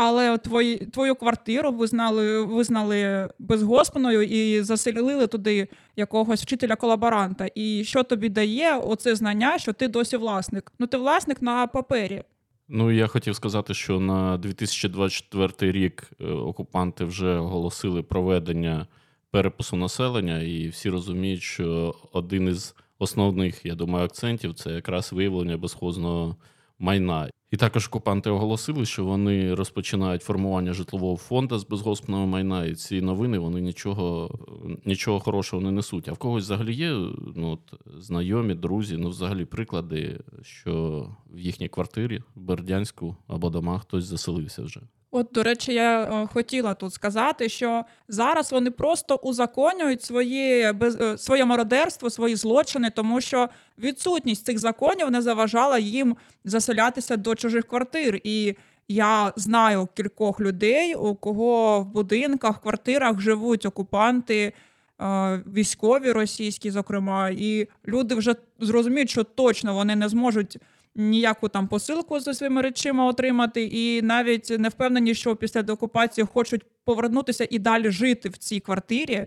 Але 0.00 0.38
твої, 0.38 0.76
твою 0.76 1.14
квартиру 1.14 1.72
визнали, 1.72 2.44
визнали 2.44 3.28
безгоспаною 3.38 4.22
і 4.22 4.62
заселили 4.62 5.26
туди 5.26 5.68
якогось 5.96 6.42
вчителя-колаборанта. 6.42 7.48
І 7.54 7.84
що 7.84 8.02
тобі 8.02 8.28
дає 8.28 8.76
оце 8.76 9.16
знання, 9.16 9.58
що 9.58 9.72
ти 9.72 9.88
досі 9.88 10.16
власник? 10.16 10.72
Ну, 10.78 10.86
ти 10.86 10.96
власник 10.96 11.42
на 11.42 11.66
папері. 11.66 12.22
Ну, 12.68 12.90
я 12.90 13.06
хотів 13.06 13.36
сказати, 13.36 13.74
що 13.74 14.00
на 14.00 14.38
2024 14.38 15.72
рік 15.72 16.10
е, 16.20 16.24
окупанти 16.24 17.04
вже 17.04 17.36
оголосили 17.36 18.02
проведення 18.02 18.86
перепису 19.30 19.76
населення, 19.76 20.42
і 20.42 20.68
всі 20.68 20.90
розуміють, 20.90 21.42
що 21.42 21.94
один 22.12 22.48
із 22.48 22.74
основних, 22.98 23.66
я 23.66 23.74
думаю, 23.74 24.04
акцентів 24.04 24.54
це 24.54 24.70
якраз 24.70 25.12
виявлення 25.12 25.56
безхозного 25.56 26.36
майна. 26.78 27.30
І 27.50 27.56
також 27.56 27.86
окупанти 27.86 28.30
оголосили, 28.30 28.86
що 28.86 29.04
вони 29.04 29.54
розпочинають 29.54 30.22
формування 30.22 30.72
житлового 30.72 31.16
фонду 31.16 31.58
з 31.58 31.66
безгоспного 31.66 32.26
майна, 32.26 32.64
і 32.64 32.74
ці 32.74 33.00
новини 33.00 33.38
вони 33.38 33.60
нічого, 33.60 34.38
нічого 34.84 35.20
хорошого 35.20 35.62
не 35.62 35.70
несуть. 35.70 36.08
А 36.08 36.12
в 36.12 36.18
когось 36.18 36.44
взагалі 36.44 36.74
є 36.74 36.90
ну, 37.36 37.50
от, 37.50 37.80
знайомі, 38.02 38.54
друзі, 38.54 38.96
ну 38.96 39.08
взагалі 39.08 39.44
приклади, 39.44 40.20
що 40.42 41.06
в 41.30 41.38
їхній 41.38 41.68
квартирі 41.68 42.22
в 42.36 42.40
Бердянську 42.40 43.16
або 43.26 43.50
домах 43.50 43.82
хтось 43.82 44.04
заселився 44.04 44.62
вже. 44.62 44.80
От, 45.10 45.28
до 45.32 45.42
речі, 45.42 45.72
я 45.72 46.02
е, 46.02 46.28
хотіла 46.32 46.74
тут 46.74 46.94
сказати, 46.94 47.48
що 47.48 47.84
зараз 48.08 48.52
вони 48.52 48.70
просто 48.70 49.14
узаконюють 49.14 50.02
свої, 50.02 50.72
без, 50.72 51.00
е, 51.00 51.18
своє 51.18 51.44
мародерство, 51.44 52.10
свої 52.10 52.36
злочини, 52.36 52.90
тому 52.90 53.20
що 53.20 53.48
відсутність 53.78 54.46
цих 54.46 54.58
законів 54.58 55.10
не 55.10 55.22
заважала 55.22 55.78
їм 55.78 56.16
заселятися 56.44 57.16
до 57.16 57.34
чужих 57.34 57.64
квартир. 57.68 58.20
І 58.24 58.56
я 58.88 59.32
знаю 59.36 59.88
кількох 59.94 60.40
людей, 60.40 60.94
у 60.94 61.14
кого 61.14 61.80
в 61.80 61.86
будинках, 61.86 62.60
квартирах 62.62 63.20
живуть 63.20 63.66
окупанти. 63.66 64.52
е, 65.00 65.42
Військові 65.54 66.12
російські, 66.12 66.70
зокрема, 66.70 67.28
і 67.30 67.68
люди 67.86 68.14
вже 68.14 68.34
зрозуміють, 68.60 69.10
що 69.10 69.24
точно 69.24 69.74
вони 69.74 69.96
не 69.96 70.08
зможуть 70.08 70.58
ніяку 70.98 71.48
там 71.48 71.68
посилку 71.68 72.20
зі 72.20 72.34
своїми 72.34 72.62
речима 72.62 73.06
отримати, 73.06 73.64
і 73.64 74.02
навіть 74.02 74.50
не 74.58 74.68
впевнені, 74.68 75.14
що 75.14 75.36
після 75.36 75.62
деокупації 75.62 76.26
хочуть 76.32 76.62
повернутися 76.84 77.48
і 77.50 77.58
далі 77.58 77.90
жити 77.90 78.28
в 78.28 78.36
цій 78.36 78.60
квартирі, 78.60 79.26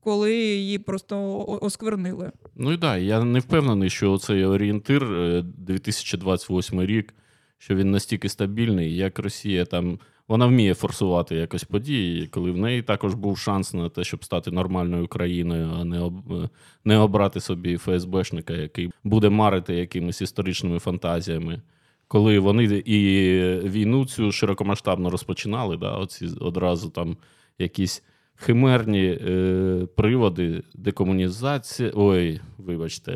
коли 0.00 0.34
її 0.36 0.78
просто 0.78 1.44
осквернили. 1.60 2.32
Ну 2.54 2.72
і 2.72 2.76
да, 2.76 2.96
я 2.96 3.24
не 3.24 3.38
впевнений, 3.38 3.90
що 3.90 4.18
цей 4.18 4.44
орієнтир 4.44 5.04
е, 5.04 5.42
2028 5.42 6.82
рік, 6.82 7.14
що 7.58 7.74
він 7.74 7.90
настільки 7.90 8.28
стабільний, 8.28 8.96
як 8.96 9.18
Росія 9.18 9.64
там. 9.64 9.98
Вона 10.28 10.46
вміє 10.46 10.74
форсувати 10.74 11.34
якось 11.34 11.64
події, 11.64 12.26
коли 12.26 12.50
в 12.50 12.56
неї 12.56 12.82
також 12.82 13.14
був 13.14 13.38
шанс 13.38 13.74
на 13.74 13.88
те, 13.88 14.04
щоб 14.04 14.24
стати 14.24 14.50
нормальною 14.50 15.08
країною, 15.08 15.70
а 15.80 15.84
не 15.84 16.00
об, 16.00 16.32
е, 16.32 16.48
не 16.84 16.98
обрати 16.98 17.40
собі 17.40 17.76
ФСБшника, 17.76 18.52
який 18.54 18.90
буде 19.04 19.28
марити 19.28 19.74
якимись 19.74 20.22
історичними 20.22 20.78
фантазіями. 20.78 21.62
Коли 22.08 22.38
вони 22.38 22.64
і 22.64 23.30
війну 23.68 24.06
цю 24.06 24.32
широкомасштабно 24.32 25.10
розпочинали, 25.10 25.76
да, 25.76 25.96
оці 25.96 26.28
одразу 26.40 26.90
там 26.90 27.16
якісь 27.58 28.02
химерні 28.36 29.06
е, 29.06 29.86
приводи, 29.96 30.62
декомунізація. 30.74 31.90
Ой, 31.94 32.40
вибачте, 32.58 33.12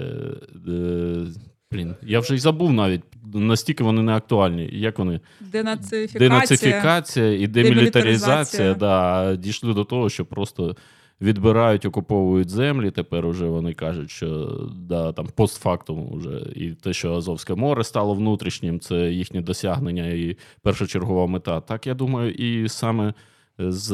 е, 0.69 1.27
блін, 1.73 1.95
я 2.03 2.21
вже 2.21 2.35
й 2.35 2.39
забув 2.39 2.73
навіть, 2.73 3.03
настільки 3.35 3.85
вони 3.85 4.03
не 4.03 4.13
актуальні. 4.13 4.71
Як 4.73 4.99
вони? 4.99 5.21
Денацифікація. 5.41 6.29
Денацифікація 6.29 7.33
і 7.33 7.47
демілітаризація 7.47 8.75
да, 8.75 9.37
дійшли 9.37 9.75
до 9.75 9.85
того, 9.85 10.09
що 10.09 10.25
просто 10.25 10.77
відбирають, 11.21 11.85
окуповують 11.85 12.51
землі. 12.51 12.91
Тепер 12.91 13.27
уже 13.27 13.47
вони 13.47 13.75
кажуть, 13.75 14.11
що 14.11 14.61
да, 14.77 15.13
там 15.13 15.27
постфактум 15.35 16.13
уже 16.13 16.43
і 16.57 16.71
те, 16.71 16.93
що 16.93 17.15
Азовське 17.15 17.55
море 17.55 17.85
стало 17.85 18.15
внутрішнім, 18.15 18.81
це 18.81 19.13
їхнє 19.13 19.41
досягнення 19.41 20.07
і 20.07 20.37
першочергова 20.63 21.27
мета. 21.27 21.61
Так 21.61 21.87
я 21.87 21.95
думаю, 21.95 22.31
і 22.33 22.69
саме. 22.69 23.15
З 23.63 23.93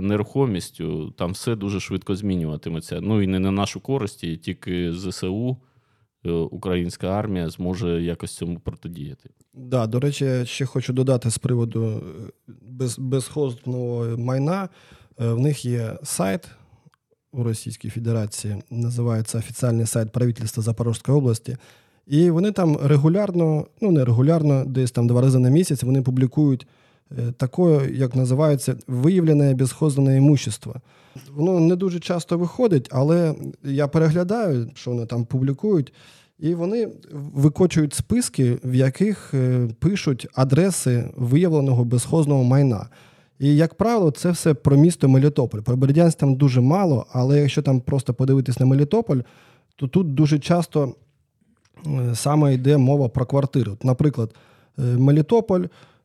нерухомістю 0.00 1.10
там 1.10 1.32
все 1.32 1.56
дуже 1.56 1.80
швидко 1.80 2.14
змінюватиметься. 2.14 3.00
Ну 3.00 3.22
і 3.22 3.26
не 3.26 3.38
на 3.38 3.50
нашу 3.50 3.80
користь, 3.80 4.24
і 4.24 4.36
тільки 4.36 4.92
ЗСУ 4.92 5.50
е, 5.50 5.56
українська 6.32 7.08
армія 7.08 7.50
зможе 7.50 8.02
якось 8.02 8.36
цьому 8.36 8.58
протидіяти. 8.58 9.30
Да, 9.54 9.86
до 9.86 10.00
речі, 10.00 10.44
ще 10.44 10.66
хочу 10.66 10.92
додати 10.92 11.30
з 11.30 11.38
приводу 11.38 11.84
е, 11.86 12.52
без, 12.62 12.98
безхозного 12.98 14.18
майна. 14.18 14.68
Е, 15.20 15.32
В 15.32 15.38
них 15.38 15.64
є 15.64 15.98
сайт 16.02 16.48
у 17.32 17.42
Російській 17.42 17.90
Федерації, 17.90 18.56
називається 18.70 19.38
офіційний 19.38 19.86
сайт 19.86 20.12
правительства 20.12 20.62
Запорізької 20.62 21.18
області. 21.18 21.56
І 22.06 22.30
вони 22.30 22.52
там 22.52 22.76
регулярно, 22.82 23.66
ну 23.80 23.90
не 23.90 24.04
регулярно, 24.04 24.64
десь 24.64 24.90
там 24.90 25.06
два 25.06 25.20
рази 25.20 25.38
на 25.38 25.48
місяць 25.48 25.82
вони 25.82 26.02
публікують 26.02 26.66
е, 27.10 27.32
таке, 27.32 27.90
як 27.92 28.16
називається, 28.16 28.76
виявлене 28.86 29.54
безхозне 29.54 30.16
імущество. 30.16 30.74
Воно 31.34 31.60
не 31.60 31.76
дуже 31.76 32.00
часто 32.00 32.38
виходить, 32.38 32.88
але 32.92 33.34
я 33.64 33.88
переглядаю, 33.88 34.70
що 34.74 34.90
вони 34.90 35.06
там 35.06 35.24
публікують. 35.24 35.92
І 36.38 36.54
вони 36.54 36.88
викочують 37.12 37.94
списки, 37.94 38.58
в 38.64 38.74
яких 38.74 39.34
е, 39.34 39.68
пишуть 39.78 40.26
адреси 40.34 41.10
виявленого 41.16 41.84
безхозного 41.84 42.44
майна. 42.44 42.88
І, 43.38 43.56
як 43.56 43.74
правило, 43.74 44.10
це 44.10 44.30
все 44.30 44.54
про 44.54 44.76
місто 44.76 45.08
Мелітополь. 45.08 45.60
Про 45.60 45.76
Бердянськ 45.76 46.18
там 46.18 46.34
дуже 46.34 46.60
мало, 46.60 47.06
але 47.12 47.40
якщо 47.40 47.62
там 47.62 47.80
просто 47.80 48.14
подивитись 48.14 48.60
на 48.60 48.66
Мелітополь, 48.66 49.18
то 49.76 49.88
тут 49.88 50.14
дуже 50.14 50.38
часто 50.38 50.94
е, 51.86 52.14
саме 52.14 52.54
йде 52.54 52.76
мова 52.76 53.08
про 53.08 53.26
квартири. 53.26 53.72
Наприклад, 53.82 54.34
Мелітополь, 54.78 55.62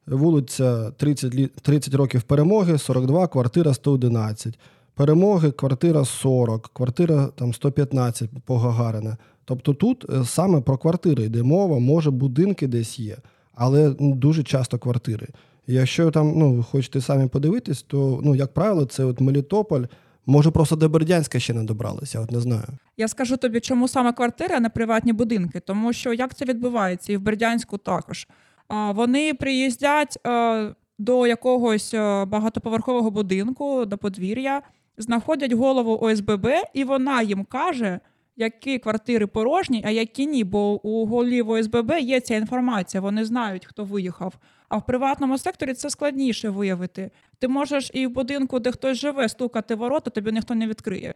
вулиця 0.07 0.91
30, 0.91 1.35
лі- 1.35 1.49
30 1.61 1.93
років 1.93 2.21
перемоги, 2.21 2.77
42, 2.77 3.27
квартира 3.27 3.73
111. 3.73 4.59
Перемоги, 4.95 5.51
квартира 5.51 6.05
40, 6.05 6.69
квартира 6.73 7.27
там 7.35 7.53
115 7.53 8.29
по 8.45 8.57
Гагарина. 8.57 9.17
Тобто 9.45 9.73
тут 9.73 10.05
е, 10.09 10.25
саме 10.25 10.61
про 10.61 10.77
квартири 10.77 11.23
йде 11.23 11.43
мова, 11.43 11.79
може 11.79 12.11
будинки 12.11 12.67
десь 12.67 12.99
є, 12.99 13.17
але 13.53 13.95
ну, 13.99 14.15
дуже 14.15 14.43
часто 14.43 14.77
квартири. 14.79 15.27
Якщо 15.67 16.11
там 16.11 16.33
ну, 16.35 16.53
ви 16.53 16.63
хочете 16.63 17.01
самі 17.01 17.27
подивитись, 17.27 17.81
то, 17.81 18.19
ну, 18.23 18.35
як 18.35 18.53
правило, 18.53 18.85
це 18.85 19.05
от 19.05 19.21
Мелітополь, 19.21 19.83
може 20.25 20.51
просто 20.51 20.75
до 20.75 20.89
Бердянська 20.89 21.39
ще 21.39 21.53
не 21.53 21.63
добралися, 21.63 22.19
от 22.19 22.31
не 22.31 22.39
знаю. 22.39 22.67
Я 22.97 23.07
скажу 23.07 23.37
тобі, 23.37 23.59
чому 23.59 23.87
саме 23.87 24.13
квартири, 24.13 24.55
а 24.55 24.59
не 24.59 24.69
приватні 24.69 25.13
будинки. 25.13 25.59
Тому 25.59 25.93
що 25.93 26.13
як 26.13 26.35
це 26.35 26.45
відбувається, 26.45 27.13
і 27.13 27.17
в 27.17 27.21
Бердянську 27.21 27.77
також. 27.77 28.27
Вони 28.71 29.33
приїздять 29.33 30.17
е, 30.27 30.75
до 30.97 31.27
якогось 31.27 31.93
е, 31.93 32.25
багатоповерхового 32.25 33.11
будинку, 33.11 33.85
до 33.85 33.97
подвір'я, 33.97 34.61
знаходять 34.97 35.53
голову 35.53 35.97
ОСББ, 36.01 36.47
і 36.73 36.83
вона 36.83 37.21
їм 37.21 37.45
каже, 37.45 37.99
які 38.35 38.79
квартири 38.79 39.27
порожні, 39.27 39.83
а 39.85 39.89
які 39.89 40.27
ні. 40.27 40.43
Бо 40.43 40.87
у 40.87 41.05
голів 41.05 41.49
ОСББ 41.49 41.91
є 41.99 42.19
ця 42.19 42.35
інформація, 42.35 43.01
вони 43.01 43.25
знають, 43.25 43.65
хто 43.65 43.83
виїхав. 43.83 44.33
А 44.69 44.77
в 44.77 44.85
приватному 44.85 45.37
секторі 45.37 45.73
це 45.73 45.89
складніше 45.89 46.49
виявити. 46.49 47.11
Ти 47.39 47.47
можеш 47.47 47.91
і 47.93 48.07
в 48.07 48.09
будинку, 48.09 48.59
де 48.59 48.71
хтось 48.71 48.97
живе, 48.97 49.29
стукати 49.29 49.75
ворота, 49.75 50.11
тобі 50.11 50.31
ніхто 50.31 50.55
не 50.55 50.67
відкриє. 50.67 51.13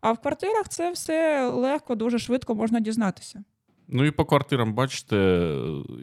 А 0.00 0.12
в 0.12 0.18
квартирах 0.18 0.68
це 0.68 0.90
все 0.90 1.48
легко, 1.48 1.94
дуже 1.94 2.18
швидко 2.18 2.54
можна 2.54 2.80
дізнатися. 2.80 3.44
Ну 3.88 4.04
і 4.04 4.10
по 4.10 4.24
квартирам 4.24 4.74
бачите, 4.74 5.48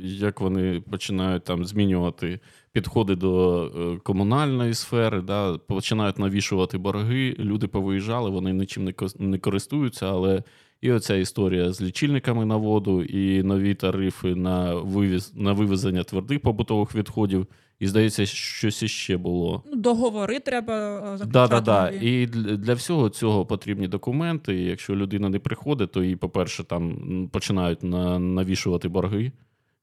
як 0.01 0.41
вони 0.41 0.83
починають 0.91 1.43
там 1.43 1.65
змінювати 1.65 2.39
підходи 2.71 3.15
до 3.15 3.65
е, 3.65 3.99
комунальної 4.03 4.73
сфери, 4.73 5.21
да, 5.21 5.57
починають 5.57 6.19
навішувати 6.19 6.77
борги. 6.77 7.35
Люди 7.39 7.67
повиїжджали, 7.67 8.29
вони 8.29 8.53
нічим 8.53 8.93
не 9.19 9.37
користуються, 9.37 10.09
але 10.09 10.43
і 10.81 10.91
оця 10.91 11.15
історія 11.15 11.71
з 11.73 11.81
лічильниками 11.81 12.45
на 12.45 12.55
воду, 12.55 13.03
і 13.03 13.43
нові 13.43 13.75
тарифи 13.75 14.35
на 14.35 14.75
вивіз 14.75 15.33
на 15.35 15.53
вивезення 15.53 16.03
твердих 16.03 16.39
побутових 16.39 16.95
відходів. 16.95 17.47
І 17.79 17.87
здається, 17.87 18.25
щось 18.25 18.83
іще 18.83 19.17
було. 19.17 19.63
Ну, 19.65 19.75
договори 19.75 20.39
треба 20.39 20.73
е, 21.13 21.17
заключати. 21.17 21.31
Да, 21.31 21.47
да, 21.47 21.61
да. 21.61 21.89
І 22.01 22.25
для 22.57 22.73
всього 22.73 23.09
цього 23.09 23.45
потрібні 23.45 23.87
документи. 23.87 24.55
І 24.55 24.65
якщо 24.65 24.95
людина 24.95 25.29
не 25.29 25.39
приходить, 25.39 25.91
то 25.91 26.03
їй, 26.03 26.15
по-перше, 26.15 26.63
там 26.63 27.29
починають 27.31 27.83
на, 27.83 28.19
навішувати 28.19 28.87
борги. 28.87 29.31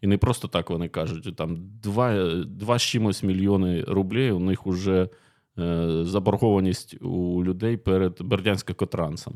І 0.00 0.06
не 0.06 0.18
просто 0.18 0.48
так 0.48 0.70
вони 0.70 0.88
кажуть, 0.88 1.36
там 1.36 1.56
два, 1.82 2.34
два 2.44 2.78
з 2.78 2.82
чимось 2.82 3.22
мільйони 3.22 3.84
рублів 3.88 4.36
у 4.36 4.40
них 4.40 4.66
вже 4.66 5.08
е, 5.58 5.88
заборгованість 6.04 7.02
у 7.02 7.44
людей 7.44 7.76
перед 7.76 8.20
Бердянсько-Котрансом. 8.20 9.34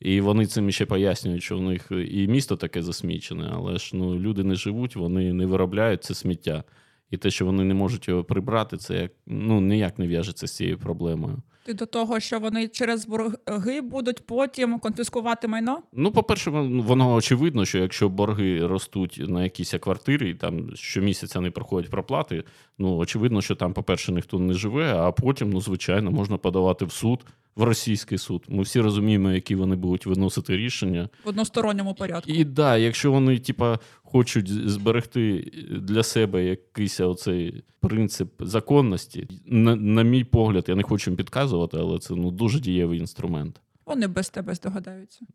І 0.00 0.20
вони 0.20 0.46
цим 0.46 0.70
ще 0.70 0.86
пояснюють, 0.86 1.42
що 1.42 1.58
в 1.58 1.62
них 1.62 1.88
і 1.90 2.28
місто 2.28 2.56
таке 2.56 2.82
засмічене, 2.82 3.50
але 3.54 3.78
ж 3.78 3.96
ну, 3.96 4.18
люди 4.18 4.44
не 4.44 4.54
живуть, 4.54 4.96
вони 4.96 5.32
не 5.32 5.46
виробляють 5.46 6.04
це 6.04 6.14
сміття. 6.14 6.64
І 7.10 7.16
те, 7.16 7.30
що 7.30 7.46
вони 7.46 7.64
не 7.64 7.74
можуть 7.74 8.08
його 8.08 8.24
прибрати, 8.24 8.76
це 8.76 8.94
як 8.94 9.12
ну 9.26 9.60
ніяк 9.60 9.98
не 9.98 10.06
в'яжеться 10.06 10.46
з 10.46 10.56
цією 10.56 10.78
проблемою. 10.78 11.36
Ти 11.64 11.74
до 11.74 11.86
того, 11.86 12.20
що 12.20 12.38
вони 12.40 12.68
через 12.68 13.06
борги 13.06 13.80
будуть 13.80 14.26
потім 14.26 14.78
конфіскувати 14.78 15.48
майно? 15.48 15.82
Ну, 15.92 16.12
по-перше, 16.12 16.50
вон- 16.50 16.82
воно 16.82 17.14
очевидно, 17.14 17.64
що 17.64 17.78
якщо 17.78 18.08
борги 18.08 18.66
ростуть 18.66 19.22
на 19.28 19.42
якісь 19.44 19.74
квартири, 19.80 20.28
і 20.30 20.34
там 20.34 20.76
щомісяця 20.76 21.40
не 21.40 21.50
проходять 21.50 21.90
проплати, 21.90 22.44
ну 22.78 22.96
очевидно, 22.96 23.42
що 23.42 23.54
там, 23.54 23.72
по-перше, 23.72 24.12
ніхто 24.12 24.38
не 24.38 24.54
живе, 24.54 24.94
а 24.96 25.12
потім, 25.12 25.50
ну, 25.50 25.60
звичайно, 25.60 26.10
можна 26.10 26.36
подавати 26.36 26.84
в 26.84 26.92
суд, 26.92 27.24
в 27.56 27.62
російський 27.62 28.18
суд. 28.18 28.44
Ми 28.48 28.62
всі 28.62 28.80
розуміємо, 28.80 29.32
які 29.32 29.54
вони 29.54 29.76
будуть 29.76 30.06
виносити 30.06 30.56
рішення. 30.56 31.08
В 31.24 31.28
односторонньому 31.28 31.94
порядку. 31.94 32.30
І 32.30 32.44
да, 32.44 32.76
якщо 32.76 33.12
вони, 33.12 33.38
типа, 33.38 33.78
хочуть 34.02 34.48
зберегти 34.70 35.52
для 35.70 36.02
себе 36.02 36.44
якийсь 36.44 37.00
оцей 37.00 37.64
принцип 37.80 38.28
законності, 38.40 39.28
на, 39.46 39.76
на 39.76 40.02
мій 40.02 40.24
погляд, 40.24 40.64
я 40.68 40.74
не 40.74 40.82
хочу 40.82 41.10
їм 41.10 41.16
підказувати, 41.16 41.76
але 41.80 41.98
це 41.98 42.14
ну 42.14 42.30
дуже 42.30 42.60
дієвий 42.60 42.98
інструмент. 42.98 43.60
Вони 43.86 44.06
без 44.06 44.30
тебе 44.30 44.54
здогадаються. 44.54 45.26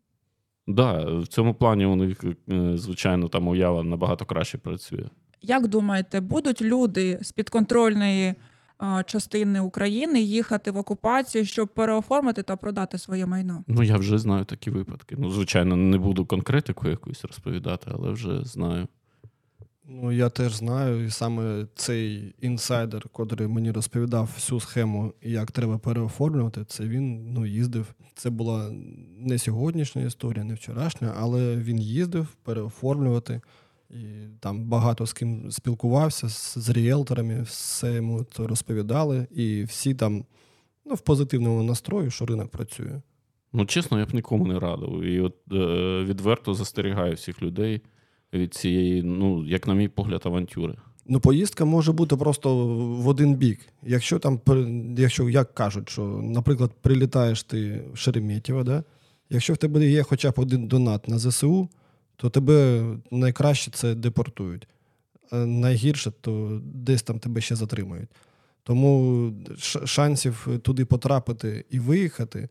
Да, 0.66 1.04
в 1.04 1.26
цьому 1.26 1.54
плані 1.54 1.86
у 1.86 1.96
них, 1.96 2.24
е, 2.24 2.76
звичайно, 2.76 3.28
там 3.28 3.48
уява 3.48 3.82
набагато 3.82 4.24
краще 4.24 4.58
працює. 4.58 5.04
Як 5.42 5.68
думаєте, 5.68 6.20
будуть 6.20 6.62
люди 6.62 7.18
з 7.22 7.32
підконтрольної 7.32 8.34
частини 9.06 9.60
України 9.60 10.20
їхати 10.20 10.70
в 10.70 10.76
окупацію, 10.76 11.44
щоб 11.44 11.68
переоформити 11.68 12.42
та 12.42 12.56
продати 12.56 12.98
своє 12.98 13.26
майно? 13.26 13.64
Ну, 13.66 13.82
я 13.82 13.96
вже 13.96 14.18
знаю 14.18 14.44
такі 14.44 14.70
випадки. 14.70 15.16
Ну, 15.18 15.30
звичайно, 15.30 15.76
не 15.76 15.98
буду 15.98 16.26
конкретику 16.26 16.88
якусь 16.88 17.24
розповідати, 17.24 17.90
але 17.94 18.10
вже 18.10 18.44
знаю. 18.44 18.88
Ну, 19.88 20.12
я 20.12 20.28
теж 20.28 20.54
знаю, 20.54 21.04
і 21.04 21.10
саме 21.10 21.66
цей 21.74 22.34
інсайдер, 22.40 23.08
котрий 23.12 23.48
мені 23.48 23.70
розповідав 23.70 24.30
всю 24.34 24.60
схему, 24.60 25.12
як 25.22 25.50
треба 25.50 25.78
переоформлювати, 25.78 26.64
це 26.64 26.84
він 26.84 27.32
ну, 27.32 27.46
їздив. 27.46 27.94
Це 28.14 28.30
була 28.30 28.70
не 29.18 29.38
сьогоднішня 29.38 30.02
історія, 30.02 30.44
не 30.44 30.54
вчорашня, 30.54 31.14
але 31.18 31.56
він 31.56 31.80
їздив 31.80 32.26
переоформлювати. 32.42 33.40
І 33.90 34.04
там 34.40 34.64
багато 34.64 35.06
з 35.06 35.12
ким 35.12 35.50
спілкувався, 35.50 36.28
з, 36.28 36.58
з 36.58 36.70
ріелторами, 36.70 37.42
все 37.42 37.94
йому 37.94 38.24
це 38.24 38.46
розповідали, 38.46 39.26
і 39.30 39.64
всі 39.64 39.94
там 39.94 40.24
ну, 40.84 40.94
в 40.94 41.00
позитивному 41.00 41.62
настрої, 41.62 42.10
що 42.10 42.26
ринок 42.26 42.48
працює. 42.48 43.00
Ну, 43.52 43.66
чесно, 43.66 43.98
я 43.98 44.06
б 44.06 44.14
нікому 44.14 44.46
не 44.46 44.58
радив. 44.58 45.02
І 45.02 45.20
от 45.20 45.34
е, 45.52 45.56
відверто 46.04 46.54
застерігаю 46.54 47.14
всіх 47.14 47.42
людей 47.42 47.80
від 48.32 48.54
цієї, 48.54 49.02
ну, 49.02 49.46
як 49.46 49.66
на 49.66 49.74
мій 49.74 49.88
погляд, 49.88 50.22
авантюри. 50.24 50.74
Ну, 51.08 51.20
поїздка 51.20 51.64
може 51.64 51.92
бути 51.92 52.16
просто 52.16 52.66
в 52.76 53.08
один 53.08 53.34
бік. 53.34 53.60
Якщо 53.82 54.18
там, 54.18 54.40
якщо 54.98 55.28
як 55.30 55.54
кажуть, 55.54 55.88
що, 55.88 56.02
наприклад, 56.22 56.70
прилітаєш 56.82 57.42
ти 57.42 57.84
в 57.92 57.98
Шереметьєво, 57.98 58.64
да? 58.64 58.84
якщо 59.30 59.52
в 59.52 59.56
тебе 59.56 59.86
є 59.86 60.02
хоча 60.02 60.30
б 60.30 60.34
один 60.36 60.68
донат 60.68 61.08
на 61.08 61.18
ЗСУ, 61.18 61.68
то 62.16 62.30
тебе 62.30 62.84
найкраще 63.10 63.70
це 63.70 63.94
депортують. 63.94 64.68
А 65.30 65.36
найгірше, 65.36 66.12
то 66.20 66.60
десь 66.64 67.02
там 67.02 67.18
тебе 67.18 67.40
ще 67.40 67.56
затримають. 67.56 68.08
Тому 68.62 69.32
шансів 69.84 70.48
туди 70.62 70.84
потрапити 70.84 71.64
і 71.70 71.78
виїхати 71.78 72.48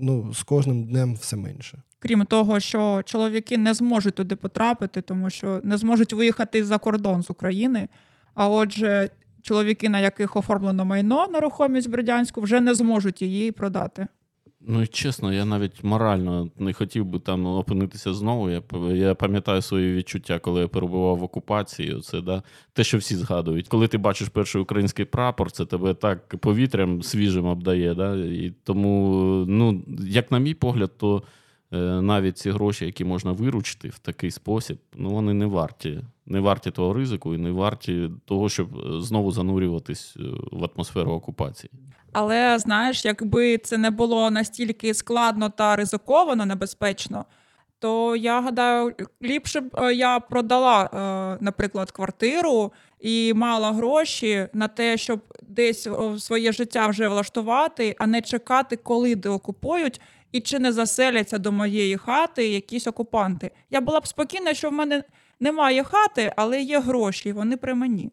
ну, 0.00 0.34
з 0.34 0.42
кожним 0.42 0.84
днем 0.84 1.14
все 1.14 1.36
менше. 1.36 1.82
Крім 1.98 2.24
того, 2.24 2.60
що 2.60 3.02
чоловіки 3.04 3.58
не 3.58 3.74
зможуть 3.74 4.14
туди 4.14 4.36
потрапити, 4.36 5.02
тому 5.02 5.30
що 5.30 5.60
не 5.64 5.76
зможуть 5.76 6.12
виїхати 6.12 6.64
за 6.64 6.78
кордон 6.78 7.22
з 7.22 7.30
України. 7.30 7.88
А 8.34 8.48
отже, 8.48 9.10
чоловіки, 9.42 9.88
на 9.88 10.00
яких 10.00 10.36
оформлено 10.36 10.84
майно 10.84 11.26
нерухомість 11.26 11.88
в 11.88 11.90
Бердянську, 11.90 12.40
вже 12.40 12.60
не 12.60 12.74
зможуть 12.74 13.22
її 13.22 13.52
продати. 13.52 14.06
Ну 14.62 14.86
чесно, 14.86 15.32
я 15.32 15.44
навіть 15.44 15.84
морально 15.84 16.50
не 16.58 16.72
хотів 16.72 17.04
би 17.04 17.18
там 17.18 17.46
опинитися 17.46 18.14
знову. 18.14 18.50
Я, 18.50 18.62
я 18.94 19.14
пам'ятаю 19.14 19.62
свої 19.62 19.94
відчуття, 19.94 20.38
коли 20.38 20.60
я 20.60 20.68
перебував 20.68 21.16
в 21.16 21.22
окупації. 21.22 21.94
Оце, 21.94 22.20
да, 22.20 22.42
те, 22.72 22.84
що 22.84 22.98
всі 22.98 23.16
згадують. 23.16 23.68
Коли 23.68 23.88
ти 23.88 23.98
бачиш 23.98 24.28
перший 24.28 24.62
український 24.62 25.04
прапор, 25.04 25.52
це 25.52 25.66
тебе 25.66 25.94
так 25.94 26.36
повітрям 26.36 27.02
свіжим 27.02 27.46
обдає. 27.46 27.94
Да? 27.94 28.16
І 28.16 28.52
тому, 28.64 29.10
ну, 29.48 29.82
як 29.98 30.30
на 30.30 30.38
мій 30.38 30.54
погляд, 30.54 30.92
то 30.98 31.22
е, 31.72 31.78
навіть 32.02 32.38
ці 32.38 32.50
гроші, 32.50 32.84
які 32.86 33.04
можна 33.04 33.32
виручити 33.32 33.88
в 33.88 33.98
такий 33.98 34.30
спосіб, 34.30 34.78
ну 34.96 35.10
вони 35.10 35.34
не 35.34 35.46
варті. 35.46 36.00
Не 36.26 36.40
варті 36.40 36.70
того 36.70 36.92
ризику 36.92 37.34
і 37.34 37.38
не 37.38 37.50
варті 37.50 38.10
того, 38.24 38.48
щоб 38.48 38.78
е, 38.78 39.00
знову 39.00 39.32
занурюватись 39.32 40.16
е, 40.16 40.22
в 40.52 40.68
атмосферу 40.74 41.12
окупації. 41.12 41.70
Але 42.12 42.58
знаєш, 42.58 43.04
якби 43.04 43.58
це 43.58 43.78
не 43.78 43.90
було 43.90 44.30
настільки 44.30 44.94
складно 44.94 45.50
та 45.50 45.76
ризиковано, 45.76 46.46
небезпечно, 46.46 47.24
то 47.78 48.16
я 48.16 48.40
гадаю, 48.40 48.94
ліпше 49.22 49.60
б 49.60 49.76
е, 49.78 49.94
я 49.94 50.20
продала, 50.20 50.84
е, 50.84 51.44
наприклад, 51.44 51.90
квартиру 51.90 52.72
і 53.00 53.34
мала 53.34 53.72
гроші 53.72 54.48
на 54.52 54.68
те, 54.68 54.96
щоб 54.96 55.20
десь 55.42 55.88
своє 56.18 56.52
життя 56.52 56.86
вже 56.86 57.08
влаштувати, 57.08 57.96
а 57.98 58.06
не 58.06 58.22
чекати, 58.22 58.76
коли 58.76 59.14
деокупують. 59.14 60.00
І 60.32 60.40
чи 60.40 60.58
не 60.58 60.72
заселяться 60.72 61.38
до 61.38 61.52
моєї 61.52 61.96
хати 61.96 62.48
якісь 62.48 62.86
окупанти? 62.86 63.50
Я 63.70 63.80
була 63.80 64.00
б 64.00 64.06
спокійна, 64.06 64.54
що 64.54 64.70
в 64.70 64.72
мене 64.72 65.04
немає 65.40 65.84
хати, 65.84 66.32
але 66.36 66.62
є 66.62 66.80
гроші, 66.80 67.28
і 67.28 67.32
вони 67.32 67.56
при 67.56 67.74
мені, 67.74 68.12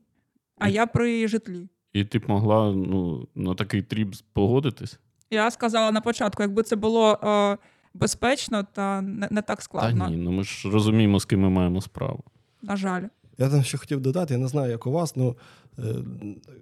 а 0.57 0.69
я 0.69 0.85
при 0.85 1.27
житлі. 1.27 1.67
І 1.93 2.03
ти 2.03 2.19
б 2.19 2.23
могла 2.27 2.71
ну, 2.71 3.27
на 3.35 3.55
такий 3.55 3.81
тріп 3.81 4.15
погодитись? 4.33 4.99
Я 5.31 5.51
сказала 5.51 5.91
на 5.91 6.01
початку, 6.01 6.43
якби 6.43 6.63
це 6.63 6.75
було 6.75 7.19
е, 7.23 7.57
безпечно 7.93 8.65
та 8.73 9.01
не, 9.01 9.27
не 9.31 9.41
так 9.41 9.61
складно. 9.61 10.05
Та 10.05 10.11
ні, 10.11 10.17
ну 10.17 10.31
ми 10.31 10.43
ж 10.43 10.69
розуміємо, 10.69 11.19
з 11.19 11.25
ким 11.25 11.41
ми 11.41 11.49
маємо 11.49 11.81
справу. 11.81 12.23
На 12.61 12.75
жаль. 12.75 13.03
Я 13.37 13.49
там 13.49 13.63
ще 13.63 13.77
хотів 13.77 14.01
додати, 14.01 14.33
я 14.33 14.39
не 14.39 14.47
знаю, 14.47 14.71
як 14.71 14.87
у 14.87 14.91
вас, 14.91 15.15
ну 15.15 15.35
е, 15.79 15.81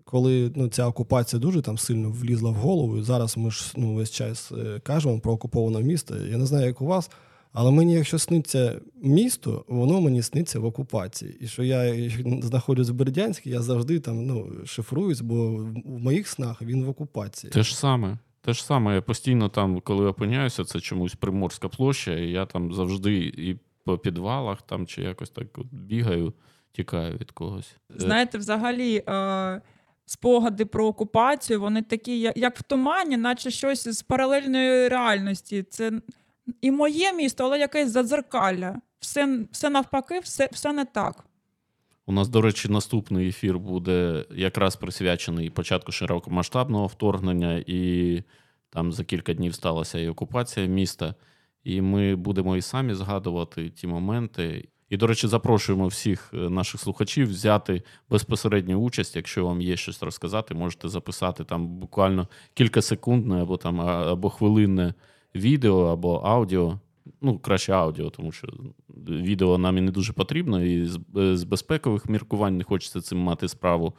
коли 0.03 0.51
ну, 0.55 0.67
ця 0.67 0.87
окупація 0.87 1.39
дуже 1.39 1.61
там 1.61 1.77
сильно 1.77 2.09
влізла 2.09 2.49
в 2.49 2.55
голову, 2.55 2.97
і 2.97 3.01
зараз 3.01 3.37
ми 3.37 3.51
ж 3.51 3.73
ну, 3.77 3.93
весь 3.93 4.11
час 4.11 4.51
е, 4.51 4.79
кажемо 4.79 5.19
про 5.19 5.33
окуповане 5.33 5.83
місто. 5.83 6.17
Я 6.17 6.37
не 6.37 6.45
знаю, 6.45 6.65
як 6.65 6.81
у 6.81 6.85
вас, 6.85 7.11
але 7.55 7.71
мені, 7.71 7.93
якщо 7.93 8.19
сниться 8.19 8.81
місто, 8.95 9.65
воно 9.67 10.01
мені 10.01 10.21
сниться 10.21 10.59
в 10.59 10.65
окупації. 10.65 11.37
І 11.39 11.47
що 11.47 11.63
я 11.63 12.09
знаходжусь 12.41 12.89
в 12.89 12.93
Бердянську, 12.93 13.49
я 13.49 13.61
завжди 13.61 13.99
там 13.99 14.25
ну, 14.25 14.51
шифруюсь, 14.65 15.21
бо 15.21 15.55
в 15.85 15.99
моїх 15.99 16.27
снах 16.27 16.61
він 16.61 16.85
в 16.85 16.89
окупації. 16.89 17.51
Те 17.51 17.63
ж 17.63 17.77
саме. 17.77 18.17
Те 18.41 18.53
ж 18.53 18.65
саме, 18.65 18.95
я 18.95 19.01
постійно 19.01 19.49
там, 19.49 19.79
коли 19.79 20.05
опиняюся, 20.05 20.63
це 20.63 20.79
чомусь 20.79 21.15
Приморська 21.15 21.69
площа, 21.69 22.11
і 22.11 22.29
я 22.29 22.45
там 22.45 22.73
завжди 22.73 23.17
і 23.17 23.59
по 23.83 23.97
підвалах 23.97 24.61
там 24.61 24.87
чи 24.87 25.01
якось 25.01 25.29
так 25.29 25.57
от 25.57 25.67
бігаю, 25.71 26.33
тікаю 26.71 27.17
від 27.17 27.31
когось. 27.31 27.75
Е, 27.91 27.93
Знаєте, 27.97 28.37
взагалі. 28.37 29.03
Е, 29.07 29.61
Спогади 30.07 30.65
про 30.65 30.85
окупацію, 30.85 31.61
вони 31.61 31.81
такі, 31.81 32.19
як 32.35 32.57
в 32.57 32.63
тумані, 32.63 33.17
наче 33.17 33.51
щось 33.51 33.87
з 33.87 34.01
паралельної 34.01 34.87
реальності. 34.87 35.63
Це 35.63 35.91
і 36.61 36.71
моє 36.71 37.13
місто, 37.13 37.45
але 37.45 37.59
якесь 37.59 37.91
задзеркалля. 37.91 38.81
Все 38.99 39.45
все 39.51 39.69
навпаки, 39.69 40.19
все, 40.19 40.49
все 40.51 40.73
не 40.73 40.85
так. 40.85 41.25
У 42.05 42.11
нас, 42.11 42.27
до 42.27 42.41
речі, 42.41 42.69
наступний 42.69 43.27
ефір 43.27 43.59
буде 43.59 44.25
якраз 44.31 44.75
присвячений 44.75 45.49
початку 45.49 45.91
широкомасштабного 45.91 46.87
вторгнення, 46.87 47.63
і 47.67 48.23
там 48.69 48.91
за 48.91 49.03
кілька 49.03 49.33
днів 49.33 49.55
сталася 49.55 49.99
і 49.99 50.07
окупація 50.07 50.65
міста. 50.65 51.15
І 51.63 51.81
ми 51.81 52.15
будемо 52.15 52.57
і 52.57 52.61
самі 52.61 52.93
згадувати 52.93 53.69
ті 53.69 53.87
моменти. 53.87 54.69
І, 54.89 54.97
до 54.97 55.07
речі, 55.07 55.27
запрошуємо 55.27 55.87
всіх 55.87 56.31
е, 56.33 56.37
наших 56.37 56.81
слухачів 56.81 57.29
взяти 57.29 57.83
безпосередню 58.09 58.75
участь. 58.75 59.15
Якщо 59.15 59.45
вам 59.45 59.61
є 59.61 59.77
щось 59.77 60.03
розказати, 60.03 60.53
можете 60.53 60.89
записати 60.89 61.43
там 61.43 61.67
буквально 61.67 62.27
кілька 62.53 62.81
секундне 62.81 63.41
або 63.41 63.57
там 63.57 63.81
або 63.81 64.29
хвилинне 64.29 64.93
відео 65.35 65.85
або 65.85 66.15
аудіо. 66.15 66.79
Ну, 67.21 67.39
краще 67.39 67.73
аудіо, 67.73 68.09
тому 68.09 68.31
що 68.31 68.47
відео 69.07 69.57
нам 69.57 69.77
і 69.77 69.81
не 69.81 69.91
дуже 69.91 70.13
потрібно, 70.13 70.63
і 70.63 70.89
з 71.15 71.43
безпекових 71.43 72.09
міркувань 72.09 72.57
не 72.57 72.63
хочеться 72.63 73.01
цим 73.01 73.17
мати 73.17 73.47
справу. 73.47 73.93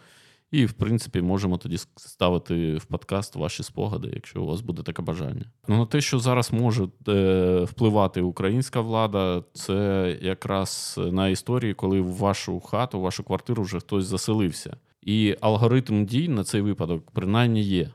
І, 0.50 0.66
в 0.66 0.72
принципі, 0.72 1.22
можемо 1.22 1.56
тоді 1.56 1.78
ставити 1.96 2.76
в 2.76 2.84
подкаст 2.84 3.36
ваші 3.36 3.62
спогади, 3.62 4.10
якщо 4.14 4.42
у 4.42 4.46
вас 4.46 4.60
буде 4.60 4.82
таке 4.82 5.02
бажання. 5.02 5.44
Ну 5.68 5.76
на 5.76 5.86
те, 5.86 6.00
що 6.00 6.18
зараз 6.18 6.52
може 6.52 6.88
е, 7.08 7.64
впливати 7.64 8.20
українська 8.20 8.80
влада, 8.80 9.42
це 9.52 10.18
якраз 10.22 11.00
на 11.12 11.28
історії, 11.28 11.74
коли 11.74 12.00
в 12.00 12.16
вашу 12.16 12.60
хату, 12.60 12.98
в 12.98 13.02
вашу 13.02 13.24
квартиру 13.24 13.62
вже 13.62 13.80
хтось 13.80 14.04
заселився. 14.04 14.76
І 15.02 15.36
алгоритм 15.40 16.04
дій 16.06 16.28
на 16.28 16.44
цей 16.44 16.60
випадок 16.60 17.10
принаймні 17.10 17.62
є. 17.62 17.90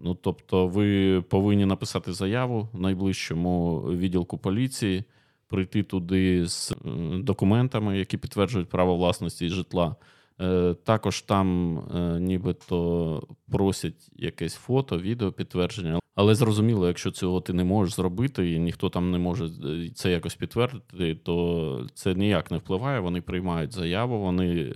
Ну, 0.00 0.14
тобто, 0.14 0.66
ви 0.66 1.20
повинні 1.22 1.66
написати 1.66 2.12
заяву 2.12 2.68
найближчому 2.72 3.80
відділку 3.80 4.38
поліції, 4.38 5.04
прийти 5.48 5.82
туди 5.82 6.46
з 6.46 6.72
документами, 7.14 7.98
які 7.98 8.16
підтверджують 8.16 8.68
право 8.68 8.96
власності 8.96 9.46
і 9.46 9.48
житла. 9.48 9.96
Е, 10.40 10.74
також 10.84 11.22
там 11.22 11.78
е, 11.78 12.20
нібито 12.20 13.22
просять 13.50 14.10
якесь 14.16 14.54
фото, 14.54 14.98
відео 14.98 15.32
підтвердження. 15.32 16.00
Але 16.14 16.34
зрозуміло, 16.34 16.86
якщо 16.86 17.10
цього 17.10 17.40
ти 17.40 17.52
не 17.52 17.64
можеш 17.64 17.94
зробити, 17.94 18.52
і 18.52 18.58
ніхто 18.58 18.88
там 18.88 19.10
не 19.10 19.18
може 19.18 19.44
е, 19.44 19.90
це 19.94 20.10
якось 20.10 20.34
підтвердити, 20.34 21.14
то 21.14 21.86
це 21.94 22.14
ніяк 22.14 22.50
не 22.50 22.56
впливає. 22.56 23.00
Вони 23.00 23.20
приймають 23.20 23.72
заяву, 23.72 24.20
вони 24.20 24.74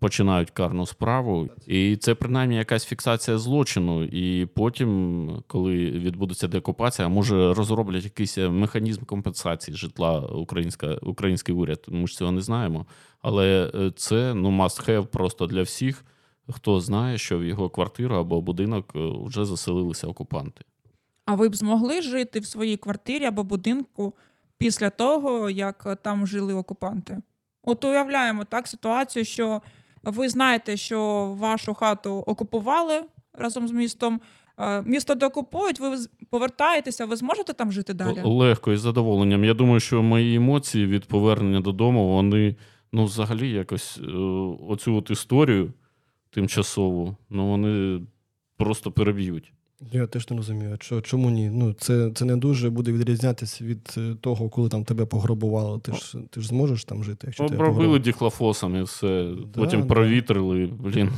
починають 0.00 0.50
карну 0.50 0.86
справу, 0.86 1.48
і 1.66 1.96
це 1.96 2.14
принаймні 2.14 2.56
якась 2.56 2.84
фіксація 2.84 3.38
злочину. 3.38 4.04
І 4.04 4.46
потім, 4.46 5.42
коли 5.46 5.74
відбудеться 5.90 6.48
деокупація, 6.48 7.08
може 7.08 7.54
розроблять 7.54 8.04
якийсь 8.04 8.38
механізм 8.38 9.04
компенсації 9.04 9.76
житла 9.76 10.20
українська, 10.20 10.98
український 11.02 11.54
уряд. 11.54 11.84
Ми 11.88 12.06
ж 12.06 12.16
цього 12.16 12.32
не 12.32 12.40
знаємо. 12.40 12.86
Але 13.22 13.70
е, 13.74 13.92
це 13.96 14.34
ну 14.34 14.50
must 14.50 14.88
have 14.88 15.06
просто 15.06 15.46
для 15.46 15.62
всіх, 15.62 16.04
хто 16.48 16.80
знає, 16.80 17.18
що 17.18 17.38
в 17.38 17.44
його 17.44 17.70
квартиру 17.70 18.16
або 18.16 18.40
будинок 18.40 18.92
е, 18.96 18.98
вже 19.24 19.44
заселилися 19.44 20.06
окупанти. 20.06 20.64
А 21.24 21.34
ви 21.34 21.48
б 21.48 21.56
змогли 21.56 22.02
жити 22.02 22.40
в 22.40 22.46
своїй 22.46 22.76
квартирі 22.76 23.24
або 23.24 23.44
будинку 23.44 24.14
після 24.58 24.90
того, 24.90 25.50
як 25.50 25.98
там 26.02 26.26
жили 26.26 26.54
окупанти? 26.54 27.22
От 27.62 27.84
уявляємо 27.84 28.44
так 28.44 28.68
ситуацію, 28.68 29.24
що 29.24 29.62
ви 30.02 30.28
знаєте, 30.28 30.76
що 30.76 31.26
вашу 31.38 31.74
хату 31.74 32.24
окупували 32.26 33.02
разом 33.32 33.68
з 33.68 33.72
містом. 33.72 34.20
Е, 34.58 34.82
місто 34.82 35.14
докупують, 35.14 35.80
ви 35.80 35.96
повертаєтеся, 36.30 37.06
ви 37.06 37.16
зможете 37.16 37.52
там 37.52 37.72
жити 37.72 37.94
далі? 37.94 38.20
Легко 38.24 38.72
і 38.72 38.76
з 38.76 38.80
задоволенням. 38.80 39.44
Я 39.44 39.54
думаю, 39.54 39.80
що 39.80 40.02
мої 40.02 40.36
емоції 40.36 40.86
від 40.86 41.04
повернення 41.04 41.60
додому, 41.60 42.08
вони 42.08 42.56
ну, 42.92 43.04
взагалі 43.04 43.50
якось 43.50 43.98
е, 43.98 44.16
оцю 44.68 44.96
от 44.96 45.10
історію 45.10 45.72
тимчасову, 46.30 47.16
ну 47.30 47.46
вони 47.46 48.00
просто 48.56 48.92
переб'ють. 48.92 49.52
Я 49.92 50.06
теж 50.06 50.30
не 50.30 50.36
розумію, 50.36 50.76
що 50.80 51.00
чому 51.00 51.30
ні? 51.30 51.50
Ну 51.50 51.72
це 51.72 52.10
це 52.14 52.24
не 52.24 52.36
дуже 52.36 52.70
буде 52.70 52.92
відрізнятися 52.92 53.64
від 53.64 53.94
е, 53.98 54.14
того, 54.20 54.48
коли 54.48 54.68
там 54.68 54.84
тебе 54.84 55.06
пограбували. 55.06 55.80
Ти 55.80 55.92
ж 55.92 56.18
ти 56.30 56.40
ж 56.40 56.48
зможеш 56.48 56.84
там 56.84 57.04
жити. 57.04 57.26
якщо 57.26 57.44
Обробили 57.44 57.98
діхлофосом 57.98 58.76
і 58.76 58.82
все. 58.82 59.34
Да, 59.54 59.60
Потім 59.60 59.80
да. 59.80 59.86
провітрили. 59.86 60.66
Блін. 60.66 61.10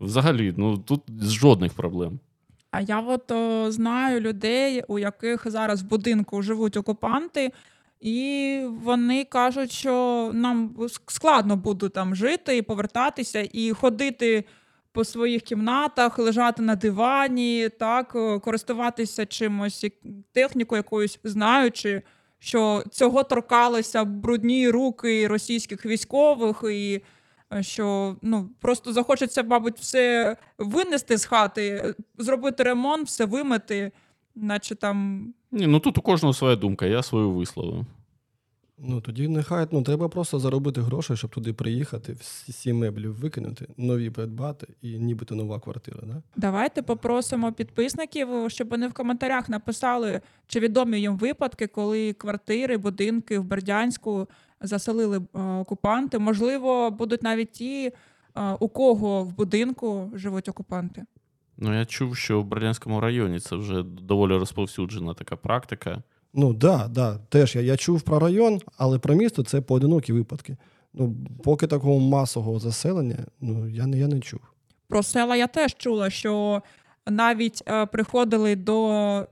Взагалі, 0.00 0.54
ну 0.56 0.78
тут 0.78 1.02
жодних 1.22 1.72
проблем. 1.72 2.20
А 2.70 2.80
я 2.80 3.00
от 3.00 3.30
о, 3.30 3.70
знаю 3.70 4.20
людей, 4.20 4.82
у 4.88 4.98
яких 4.98 5.50
зараз 5.50 5.82
в 5.82 5.86
будинку 5.86 6.42
живуть 6.42 6.76
окупанти, 6.76 7.52
і 8.00 8.60
вони 8.84 9.24
кажуть, 9.24 9.72
що 9.72 10.30
нам 10.34 10.74
складно 11.06 11.56
буде 11.56 11.88
там 11.88 12.14
жити 12.14 12.56
і 12.56 12.62
повертатися, 12.62 13.48
і 13.52 13.72
ходити 13.72 14.44
по 14.92 15.04
своїх 15.04 15.42
кімнатах, 15.42 16.18
лежати 16.18 16.62
на 16.62 16.76
дивані, 16.76 17.68
так, 17.68 18.12
е, 18.14 18.38
користуватися 18.38 19.26
чимось 19.26 19.86
технікою 20.32 20.78
якоюсь, 20.78 21.20
знаючи, 21.24 22.02
що 22.38 22.82
цього 22.90 23.24
торкалися 23.24 24.04
брудні 24.04 24.68
руки 24.68 25.28
російських 25.28 25.86
військових, 25.86 26.64
і 26.70 27.02
е, 27.52 27.62
що 27.62 28.16
ну, 28.22 28.50
просто 28.60 28.92
захочеться, 28.92 29.42
мабуть, 29.42 29.78
все 29.78 30.36
винести 30.58 31.16
з 31.16 31.24
хати, 31.24 31.94
зробити 32.18 32.62
ремонт, 32.62 33.06
все 33.06 33.24
вимити, 33.24 33.92
наче 34.34 34.74
там. 34.74 35.28
Ні, 35.50 35.66
ну 35.66 35.80
тут 35.80 35.98
у 35.98 36.02
кожного 36.02 36.34
своя 36.34 36.56
думка, 36.56 36.86
я 36.86 37.02
свою 37.02 37.30
висловив. 37.30 37.86
Ну 38.80 39.00
тоді 39.00 39.28
нехай 39.28 39.66
ну, 39.70 39.82
треба 39.82 40.08
просто 40.08 40.38
заробити 40.38 40.80
гроші, 40.80 41.16
щоб 41.16 41.30
туди 41.30 41.52
приїхати, 41.52 42.12
всі 42.20 42.72
меблі 42.72 43.08
викинути, 43.08 43.68
нові 43.76 44.10
придбати 44.10 44.66
і 44.82 44.98
нібито 44.98 45.34
нова 45.34 45.60
квартира. 45.60 46.00
Да? 46.02 46.22
Давайте 46.36 46.82
попросимо 46.82 47.52
підписників, 47.52 48.28
щоб 48.48 48.68
вони 48.68 48.88
в 48.88 48.92
коментарях 48.92 49.48
написали, 49.48 50.20
чи 50.46 50.60
відомі 50.60 51.00
їм 51.00 51.16
випадки, 51.16 51.66
коли 51.66 52.12
квартири, 52.12 52.76
будинки 52.76 53.38
в 53.38 53.44
Бердянську 53.44 54.28
заселили 54.60 55.18
е, 55.18 55.40
окупанти. 55.40 56.18
Можливо, 56.18 56.90
будуть 56.90 57.22
навіть 57.22 57.50
ті, 57.50 57.92
е, 58.36 58.56
у 58.60 58.68
кого 58.68 59.24
в 59.24 59.36
будинку 59.36 60.10
живуть 60.14 60.48
окупанти. 60.48 61.04
Ну, 61.56 61.78
я 61.78 61.84
чув, 61.84 62.16
що 62.16 62.40
в 62.40 62.44
Бердянському 62.44 63.00
районі 63.00 63.40
це 63.40 63.56
вже 63.56 63.82
доволі 63.82 64.32
розповсюджена 64.32 65.14
така 65.14 65.36
практика 65.36 66.02
Ну 66.34 66.52
да, 66.52 66.88
да. 66.88 67.18
Теж 67.28 67.56
я, 67.56 67.60
я 67.60 67.76
чув 67.76 68.02
про 68.02 68.18
район, 68.18 68.60
але 68.76 68.98
про 68.98 69.14
місто 69.14 69.42
це 69.42 69.60
поодинокі 69.60 70.12
випадки. 70.12 70.56
Ну, 70.94 71.16
поки 71.44 71.66
такого 71.66 71.98
масового 71.98 72.58
заселення, 72.58 73.16
ну 73.40 73.68
я 73.68 73.86
не 73.86 73.98
я 73.98 74.08
не 74.08 74.20
чув. 74.20 74.40
Про 74.88 75.02
села 75.02 75.36
я 75.36 75.46
теж 75.46 75.74
чула, 75.74 76.10
що 76.10 76.62
навіть 77.06 77.62
е, 77.68 77.86
приходили 77.86 78.56
до 78.56 79.26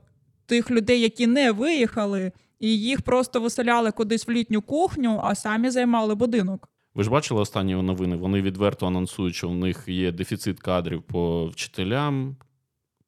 тих 0.45 0.71
людей, 0.71 1.01
які 1.01 1.27
не 1.27 1.51
виїхали, 1.51 2.31
і 2.59 2.79
їх 2.79 3.01
просто 3.01 3.41
виселяли 3.41 3.91
кудись 3.91 4.27
в 4.27 4.31
літню 4.31 4.61
кухню, 4.61 5.19
а 5.23 5.35
самі 5.35 5.69
займали 5.69 6.15
будинок. 6.15 6.69
Ви 6.95 7.03
ж 7.03 7.09
бачили 7.09 7.41
останні 7.41 7.75
новини? 7.75 8.15
Вони 8.15 8.41
відверто 8.41 8.87
анонсують, 8.87 9.35
що 9.35 9.49
в 9.49 9.55
них 9.55 9.83
є 9.87 10.11
дефіцит 10.11 10.59
кадрів 10.59 11.03
по 11.03 11.47
вчителям, 11.47 12.35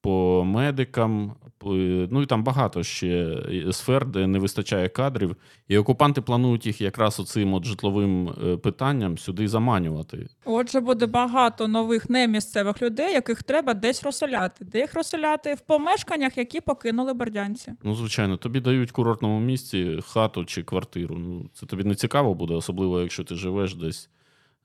по 0.01 0.43
медикам. 0.45 1.35
Ну 2.12 2.21
і 2.21 2.25
там 2.25 2.43
багато 2.43 2.83
ще 2.83 3.38
сфер, 3.71 4.05
де 4.05 4.27
не 4.27 4.39
вистачає 4.39 4.89
кадрів. 4.89 5.35
І 5.67 5.77
окупанти 5.77 6.21
планують 6.21 6.65
їх 6.65 6.81
якраз 6.81 7.19
оцим 7.19 7.53
от 7.53 7.65
житловим 7.65 8.29
е, 8.29 8.57
питанням 8.57 9.17
сюди 9.17 9.47
заманювати. 9.47 10.27
Отже, 10.45 10.79
буде 10.79 11.05
багато 11.05 11.67
нових 11.67 12.09
немісцевих 12.09 12.81
людей, 12.81 13.13
яких 13.13 13.43
треба 13.43 13.73
десь 13.73 14.03
розселяти. 14.03 14.65
Де 14.65 14.79
їх 14.79 14.93
розселяти 14.93 15.53
в 15.53 15.59
помешканнях, 15.59 16.38
які 16.38 16.62
покинули 16.62 17.13
бердянці. 17.13 17.73
Ну, 17.83 17.95
звичайно, 17.95 18.38
тобі 18.38 18.59
дають 18.59 18.89
в 18.89 18.93
курортному 18.93 19.39
місці 19.39 19.99
хату 20.07 20.45
чи 20.45 20.63
квартиру. 20.63 21.15
Ну, 21.17 21.49
це 21.53 21.65
тобі 21.65 21.83
не 21.83 21.95
цікаво 21.95 22.33
буде, 22.33 22.53
особливо 22.53 23.01
якщо 23.01 23.23
ти 23.23 23.35
живеш 23.35 23.75
десь 23.75 24.09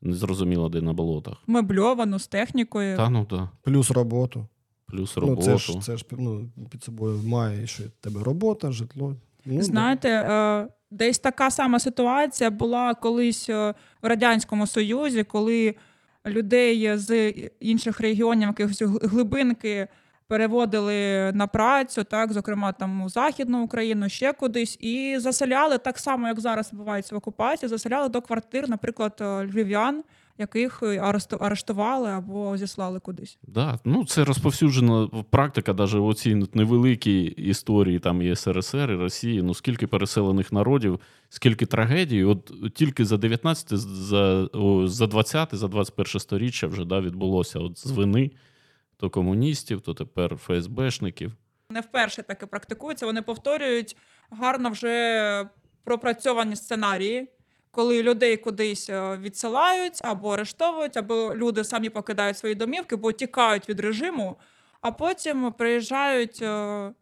незрозуміло 0.02 0.68
де 0.68 0.80
на 0.80 0.92
болотах. 0.92 1.42
Мебльовану 1.46 2.18
з 2.18 2.26
технікою. 2.26 2.96
Та 2.96 3.10
ну 3.10 3.26
да. 3.30 3.48
Плюс 3.62 3.90
роботу. 3.90 4.46
Плюс 4.94 5.16
Ну, 5.16 5.20
роботу. 5.20 5.42
це 5.42 5.59
ж 5.59 5.80
це 5.80 5.96
ж 5.96 6.04
ну, 6.11 6.48
під 6.70 6.83
собою 6.83 7.20
має, 7.26 7.66
що 7.66 7.83
тебе 8.00 8.22
робота, 8.22 8.72
житло. 8.72 9.16
Ну. 9.44 9.62
Знаєте, 9.62 10.09
е, 10.09 10.68
десь 10.90 11.18
така 11.18 11.50
сама 11.50 11.78
ситуація 11.78 12.50
була 12.50 12.94
колись 12.94 13.48
е, 13.48 13.74
в 14.02 14.07
Радянському 14.07 14.66
Союзі, 14.66 15.24
коли 15.24 15.74
людей 16.26 16.98
з 16.98 17.30
інших 17.61 18.00
регіонів, 18.00 18.48
якихось 18.48 18.83
глибинки 18.83 19.88
переводили 20.26 21.33
на 21.33 21.46
працю, 21.46 22.04
так, 22.04 22.33
зокрема 22.33 22.72
там 22.72 23.02
у 23.02 23.09
Західну 23.09 23.64
Україну, 23.64 24.09
ще 24.09 24.33
кудись, 24.33 24.76
і 24.80 25.18
заселяли 25.18 25.78
так 25.78 25.98
само, 25.98 26.28
як 26.28 26.40
зараз 26.40 26.72
відбувається 26.72 27.14
в 27.14 27.18
окупації, 27.18 27.68
заселяли 27.68 28.09
до 28.09 28.22
квартир, 28.22 28.68
наприклад, 28.68 29.18
е, 29.20 29.44
львів'ян, 29.44 30.02
яких 30.38 30.82
е, 30.82 31.14
арештували 31.40 32.10
або 32.10 32.56
зіслали 32.56 33.00
кудись. 33.00 33.38
Да, 33.42 33.78
ну 33.84 34.04
це 34.04 34.24
розповсюджена 34.24 35.08
практика, 35.30 35.74
навіть 35.74 35.92
в 35.92 36.04
оцій 36.04 36.46
невеликій 36.54 37.22
історії 37.24 37.98
там 37.98 38.22
і 38.22 38.36
СРСР 38.36 38.90
і 38.90 38.96
Росії. 38.96 39.42
Ну 39.42 39.54
скільки 39.54 39.86
переселених 39.86 40.52
народів, 40.52 41.00
скільки 41.28 41.66
трагедій. 41.66 42.24
От 42.24 42.52
тільки 42.74 43.04
за 43.04 43.16
19, 43.16 43.78
за, 43.78 44.48
о, 44.52 44.88
за 44.88 45.06
20, 45.06 45.48
за 45.52 45.68
21 45.68 46.20
сторіччя 46.20 46.66
вже 46.66 46.84
да, 46.84 47.00
відбулося 47.00 47.58
от 47.58 47.78
з 47.78 47.90
вини 47.90 48.30
то 48.96 49.10
комуністів, 49.10 49.80
то 49.80 49.94
тепер 49.94 50.36
ФСБшників. 50.36 51.32
не 51.70 51.80
вперше 51.80 52.22
таке 52.22 52.46
практикується. 52.46 53.06
Вони 53.06 53.22
повторюють 53.22 53.96
гарно 54.30 54.70
вже 54.70 55.48
пропрацьовані 55.84 56.56
сценарії, 56.56 57.28
коли 57.74 58.02
людей 58.02 58.37
кудись 58.37 58.90
е, 58.90 59.16
відсилають 59.16 60.00
або 60.02 60.30
арештовують, 60.34 60.96
або 60.96 61.34
люди 61.34 61.64
самі 61.64 61.88
покидають 61.90 62.38
свої 62.38 62.54
домівки, 62.54 62.96
бо 62.96 63.12
тікають 63.12 63.68
від 63.68 63.80
режиму, 63.80 64.37
а 64.80 64.92
потім 64.92 65.52
приїжджають 65.58 66.42
е, 66.42 66.92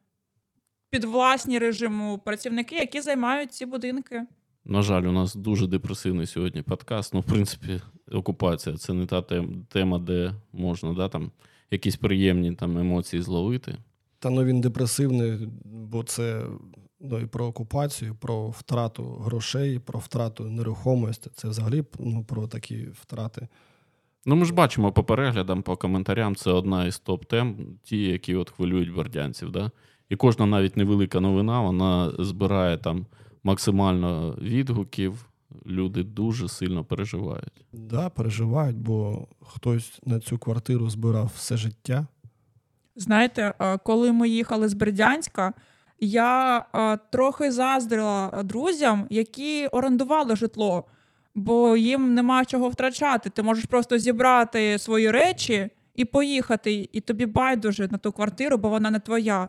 під 0.91 1.05
власні 1.05 1.59
режиму 1.59 2.19
працівники, 2.19 2.75
які 2.75 3.01
займають 3.01 3.53
ці 3.53 3.67
будинки. 3.67 4.27
На 4.65 4.83
жаль, 4.83 5.03
у 5.03 5.13
нас 5.13 5.35
дуже 5.35 5.67
депресивний 5.67 6.27
сьогодні 6.27 6.63
подкаст. 6.63 7.15
Ну, 7.15 7.21
в 7.21 7.25
принципі, 7.25 7.81
окупація 8.13 8.77
це 8.77 8.93
не 8.93 9.07
та 9.07 9.23
тема, 9.69 9.99
де 9.99 10.33
можна 10.53 10.93
да, 10.93 11.09
там, 11.09 11.31
якісь 11.71 11.97
приємні 11.97 12.55
там, 12.55 12.79
емоції 12.79 13.23
зловити. 13.23 13.77
Та 14.19 14.31
ну 14.31 14.45
він 14.45 14.61
депресивний, 14.61 15.49
бо 15.65 16.03
це 16.03 16.47
ну, 17.03 17.19
і 17.19 17.27
про 17.27 17.47
окупацію, 17.47 18.15
про 18.15 18.49
втрату 18.49 19.05
грошей, 19.05 19.79
про 19.79 19.99
втрату 19.99 20.45
нерухомості. 20.45 21.31
Це 21.35 21.49
взагалі 21.49 21.85
ну, 21.99 22.25
про 22.25 22.47
такі 22.47 22.77
втрати. 22.77 23.49
Ну, 24.27 24.37
ми 24.37 24.45
ж 24.45 24.55
бачимо 24.55 24.93
по 24.93 25.05
переглядам, 25.05 25.63
по 25.63 25.77
коментарям, 25.77 26.37
це 26.37 26.51
одна 26.51 26.87
із 26.87 26.99
топ-тем, 26.99 27.57
ті, 27.83 28.03
які 28.03 28.35
от 28.35 28.51
хвилюють 28.51 28.95
бердянців. 28.95 29.51
Да? 29.51 29.71
І 30.09 30.17
кожна 30.17 30.47
навіть 30.47 30.77
невелика 30.77 31.21
новина, 31.21 31.61
вона 31.61 32.13
збирає 32.19 32.79
там 32.79 33.07
максимально 33.43 34.37
відгуків. 34.43 35.29
Люди 35.67 36.03
дуже 36.03 36.49
сильно 36.49 36.85
переживають. 36.85 37.65
Да, 37.73 38.11
переживають, 38.11 38.77
бо 38.77 39.27
хтось 39.41 40.01
на 40.07 40.21
цю 40.21 40.39
квартиру 40.39 40.91
збирав 40.91 41.33
все 41.37 41.57
життя. 41.57 42.07
Знаєте, 42.97 43.55
е, 43.61 43.79
коли 43.79 44.13
ми 44.13 44.29
їхали 44.29 44.69
з 44.69 44.75
Бердянська, 44.75 45.53
я 46.03 46.65
е, 46.75 46.99
трохи 47.11 47.53
заздрила 47.53 48.43
друзям, 48.45 49.07
які 49.11 49.67
орендували 49.67 50.37
житло, 50.37 50.85
бо 51.35 51.77
їм 51.77 52.15
нема 52.15 52.45
чого 52.45 52.69
втрачати. 52.69 53.31
Ти 53.31 53.43
можеш 53.43 53.65
просто 53.65 53.99
зібрати 53.99 54.79
свої 54.79 55.11
речі 55.11 55.69
і 55.97 56.05
поїхати, 56.05 56.89
і 56.93 57.01
тобі 57.01 57.27
байдуже 57.27 57.89
на 57.91 57.99
ту 57.99 58.13
квартиру, 58.13 58.59
бо 58.59 58.69
вона 58.69 58.91
не 58.91 59.01
твоя. 59.01 59.49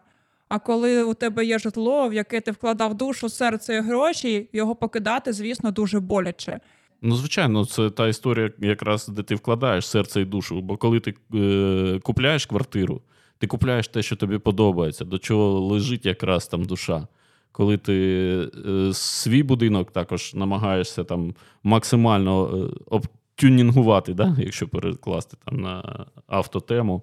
А 0.50 0.60
коли 0.60 1.04
у 1.04 1.14
тебе 1.14 1.46
є 1.46 1.60
житло, 1.60 2.10
в 2.10 2.14
яке 2.14 2.42
ти 2.42 2.52
вкладав 2.52 2.94
душу, 2.94 3.30
серце 3.30 3.76
і 3.76 3.80
гроші, 3.80 4.50
його 4.54 4.76
покидати, 4.76 5.34
звісно, 5.34 5.72
дуже 5.72 6.00
боляче. 6.00 6.60
Ну, 7.02 7.16
звичайно, 7.16 7.66
це 7.66 7.90
та 7.90 8.08
історія, 8.08 8.52
якраз 8.60 9.08
де 9.08 9.24
ти 9.24 9.36
вкладаєш 9.36 9.88
серце 9.88 10.22
і 10.22 10.26
душу. 10.26 10.62
Бо 10.62 10.78
коли 10.78 11.00
ти 11.00 11.14
е, 11.34 12.00
купляєш 12.04 12.46
квартиру, 12.46 13.02
ти 13.44 13.48
купляєш 13.48 13.88
те, 13.88 14.02
що 14.02 14.16
тобі 14.16 14.38
подобається, 14.38 15.06
до 15.06 15.20
чого 15.20 15.60
лежить 15.60 16.06
якраз 16.06 16.48
там 16.48 16.66
душа. 16.66 17.08
Коли 17.52 17.78
ти 17.78 17.96
е, 18.68 18.94
свій 18.94 19.44
будинок 19.44 19.92
також 19.92 20.34
намагаєшся 20.34 21.04
там 21.04 21.36
максимально 21.64 22.58
е, 22.58 22.80
обтюнінгувати, 22.86 24.14
да? 24.14 24.36
якщо 24.40 24.68
перекласти 24.68 25.38
там 25.46 25.62
на 25.62 26.06
автотему, 26.28 27.02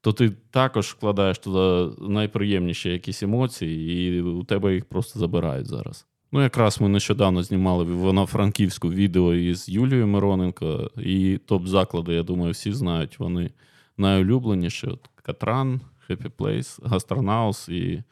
то 0.00 0.12
ти 0.12 0.30
також 0.50 0.86
вкладаєш 0.86 1.38
туди 1.38 1.94
найприємніші 2.00 2.88
якісь 2.90 3.22
емоції, 3.22 4.08
і 4.18 4.22
у 4.22 4.44
тебе 4.44 4.74
їх 4.74 4.84
просто 4.84 5.18
забирають 5.18 5.66
зараз. 5.66 6.06
Ну, 6.32 6.42
якраз 6.42 6.80
ми 6.80 6.88
нещодавно 6.88 7.42
знімали 7.42 7.84
в 7.84 7.90
Івано-Франківську 7.90 8.90
відео 8.90 9.34
із 9.34 9.68
Юлією 9.68 10.06
Мироненко, 10.06 10.90
і 10.96 11.38
топ-заклади, 11.48 12.12
я 12.12 12.22
думаю, 12.22 12.52
всі 12.52 12.72
знають. 12.72 13.18
Вони 13.18 13.50
найулюбленіші. 13.96 14.86
От 14.86 15.11
Катран, 15.22 15.80
Happy 16.08 16.30
Place, 16.38 16.88
Гастронаус 16.88 17.68
і, 17.68 18.02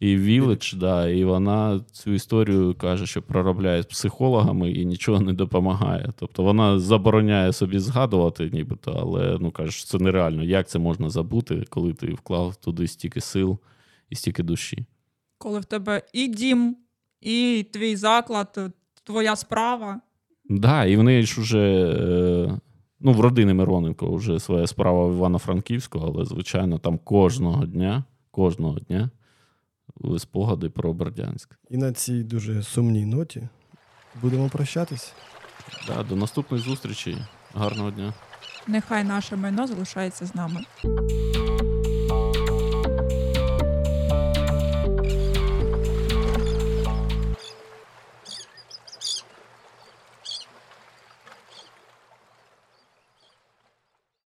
і 0.00 0.16
Village, 0.16 0.76
да, 0.76 1.08
і 1.08 1.24
вона 1.24 1.80
цю 1.92 2.12
історію 2.12 2.74
каже, 2.74 3.06
що 3.06 3.22
проробляє 3.22 3.82
з 3.82 3.86
психологами 3.86 4.70
і 4.70 4.84
нічого 4.86 5.20
не 5.20 5.32
допомагає. 5.32 6.12
Тобто 6.18 6.42
вона 6.42 6.78
забороняє 6.78 7.52
собі 7.52 7.78
згадувати, 7.78 8.50
нібито, 8.52 8.92
але 9.00 9.38
ну 9.40 9.50
каже, 9.50 9.72
що 9.72 9.86
це 9.86 9.98
нереально. 9.98 10.44
Як 10.44 10.68
це 10.68 10.78
можна 10.78 11.10
забути, 11.10 11.64
коли 11.68 11.92
ти 11.92 12.06
вклав 12.06 12.56
туди 12.56 12.88
стільки 12.88 13.20
сил 13.20 13.58
і 14.10 14.16
стільки 14.16 14.42
душі? 14.42 14.86
Коли 15.38 15.60
в 15.60 15.64
тебе 15.64 16.02
і 16.12 16.28
дім, 16.28 16.76
і 17.20 17.66
твій 17.72 17.96
заклад, 17.96 18.58
твоя 19.04 19.36
справа. 19.36 20.00
Да, 20.44 20.84
і 20.84 20.96
в 20.96 21.02
неї 21.02 21.22
ж 21.22 21.40
уже, 21.40 21.58
е, 21.58 22.58
ну, 23.02 23.12
в 23.12 23.20
родини 23.20 23.54
Мироненко 23.54 24.14
вже 24.14 24.40
своя 24.40 24.66
справа 24.66 25.06
в 25.06 25.12
Івано-Франківську, 25.12 25.98
але, 25.98 26.24
звичайно, 26.24 26.78
там 26.78 26.98
кожного 26.98 27.66
дня, 27.66 28.04
кожного 28.30 28.78
дня 28.78 29.10
спогади 30.18 30.70
про 30.70 30.92
Бердянськ. 30.92 31.58
І 31.70 31.76
на 31.76 31.92
цій 31.92 32.22
дуже 32.22 32.62
сумній 32.62 33.06
ноті 33.06 33.48
будемо 34.22 34.48
прощатись. 34.48 35.12
Да, 35.86 36.02
до 36.02 36.16
наступної 36.16 36.62
зустрічі. 36.62 37.16
Гарного 37.54 37.90
дня. 37.90 38.14
Нехай 38.66 39.04
наше 39.04 39.36
майно 39.36 39.66
залишається 39.66 40.26
з 40.26 40.34
нами. 40.34 40.60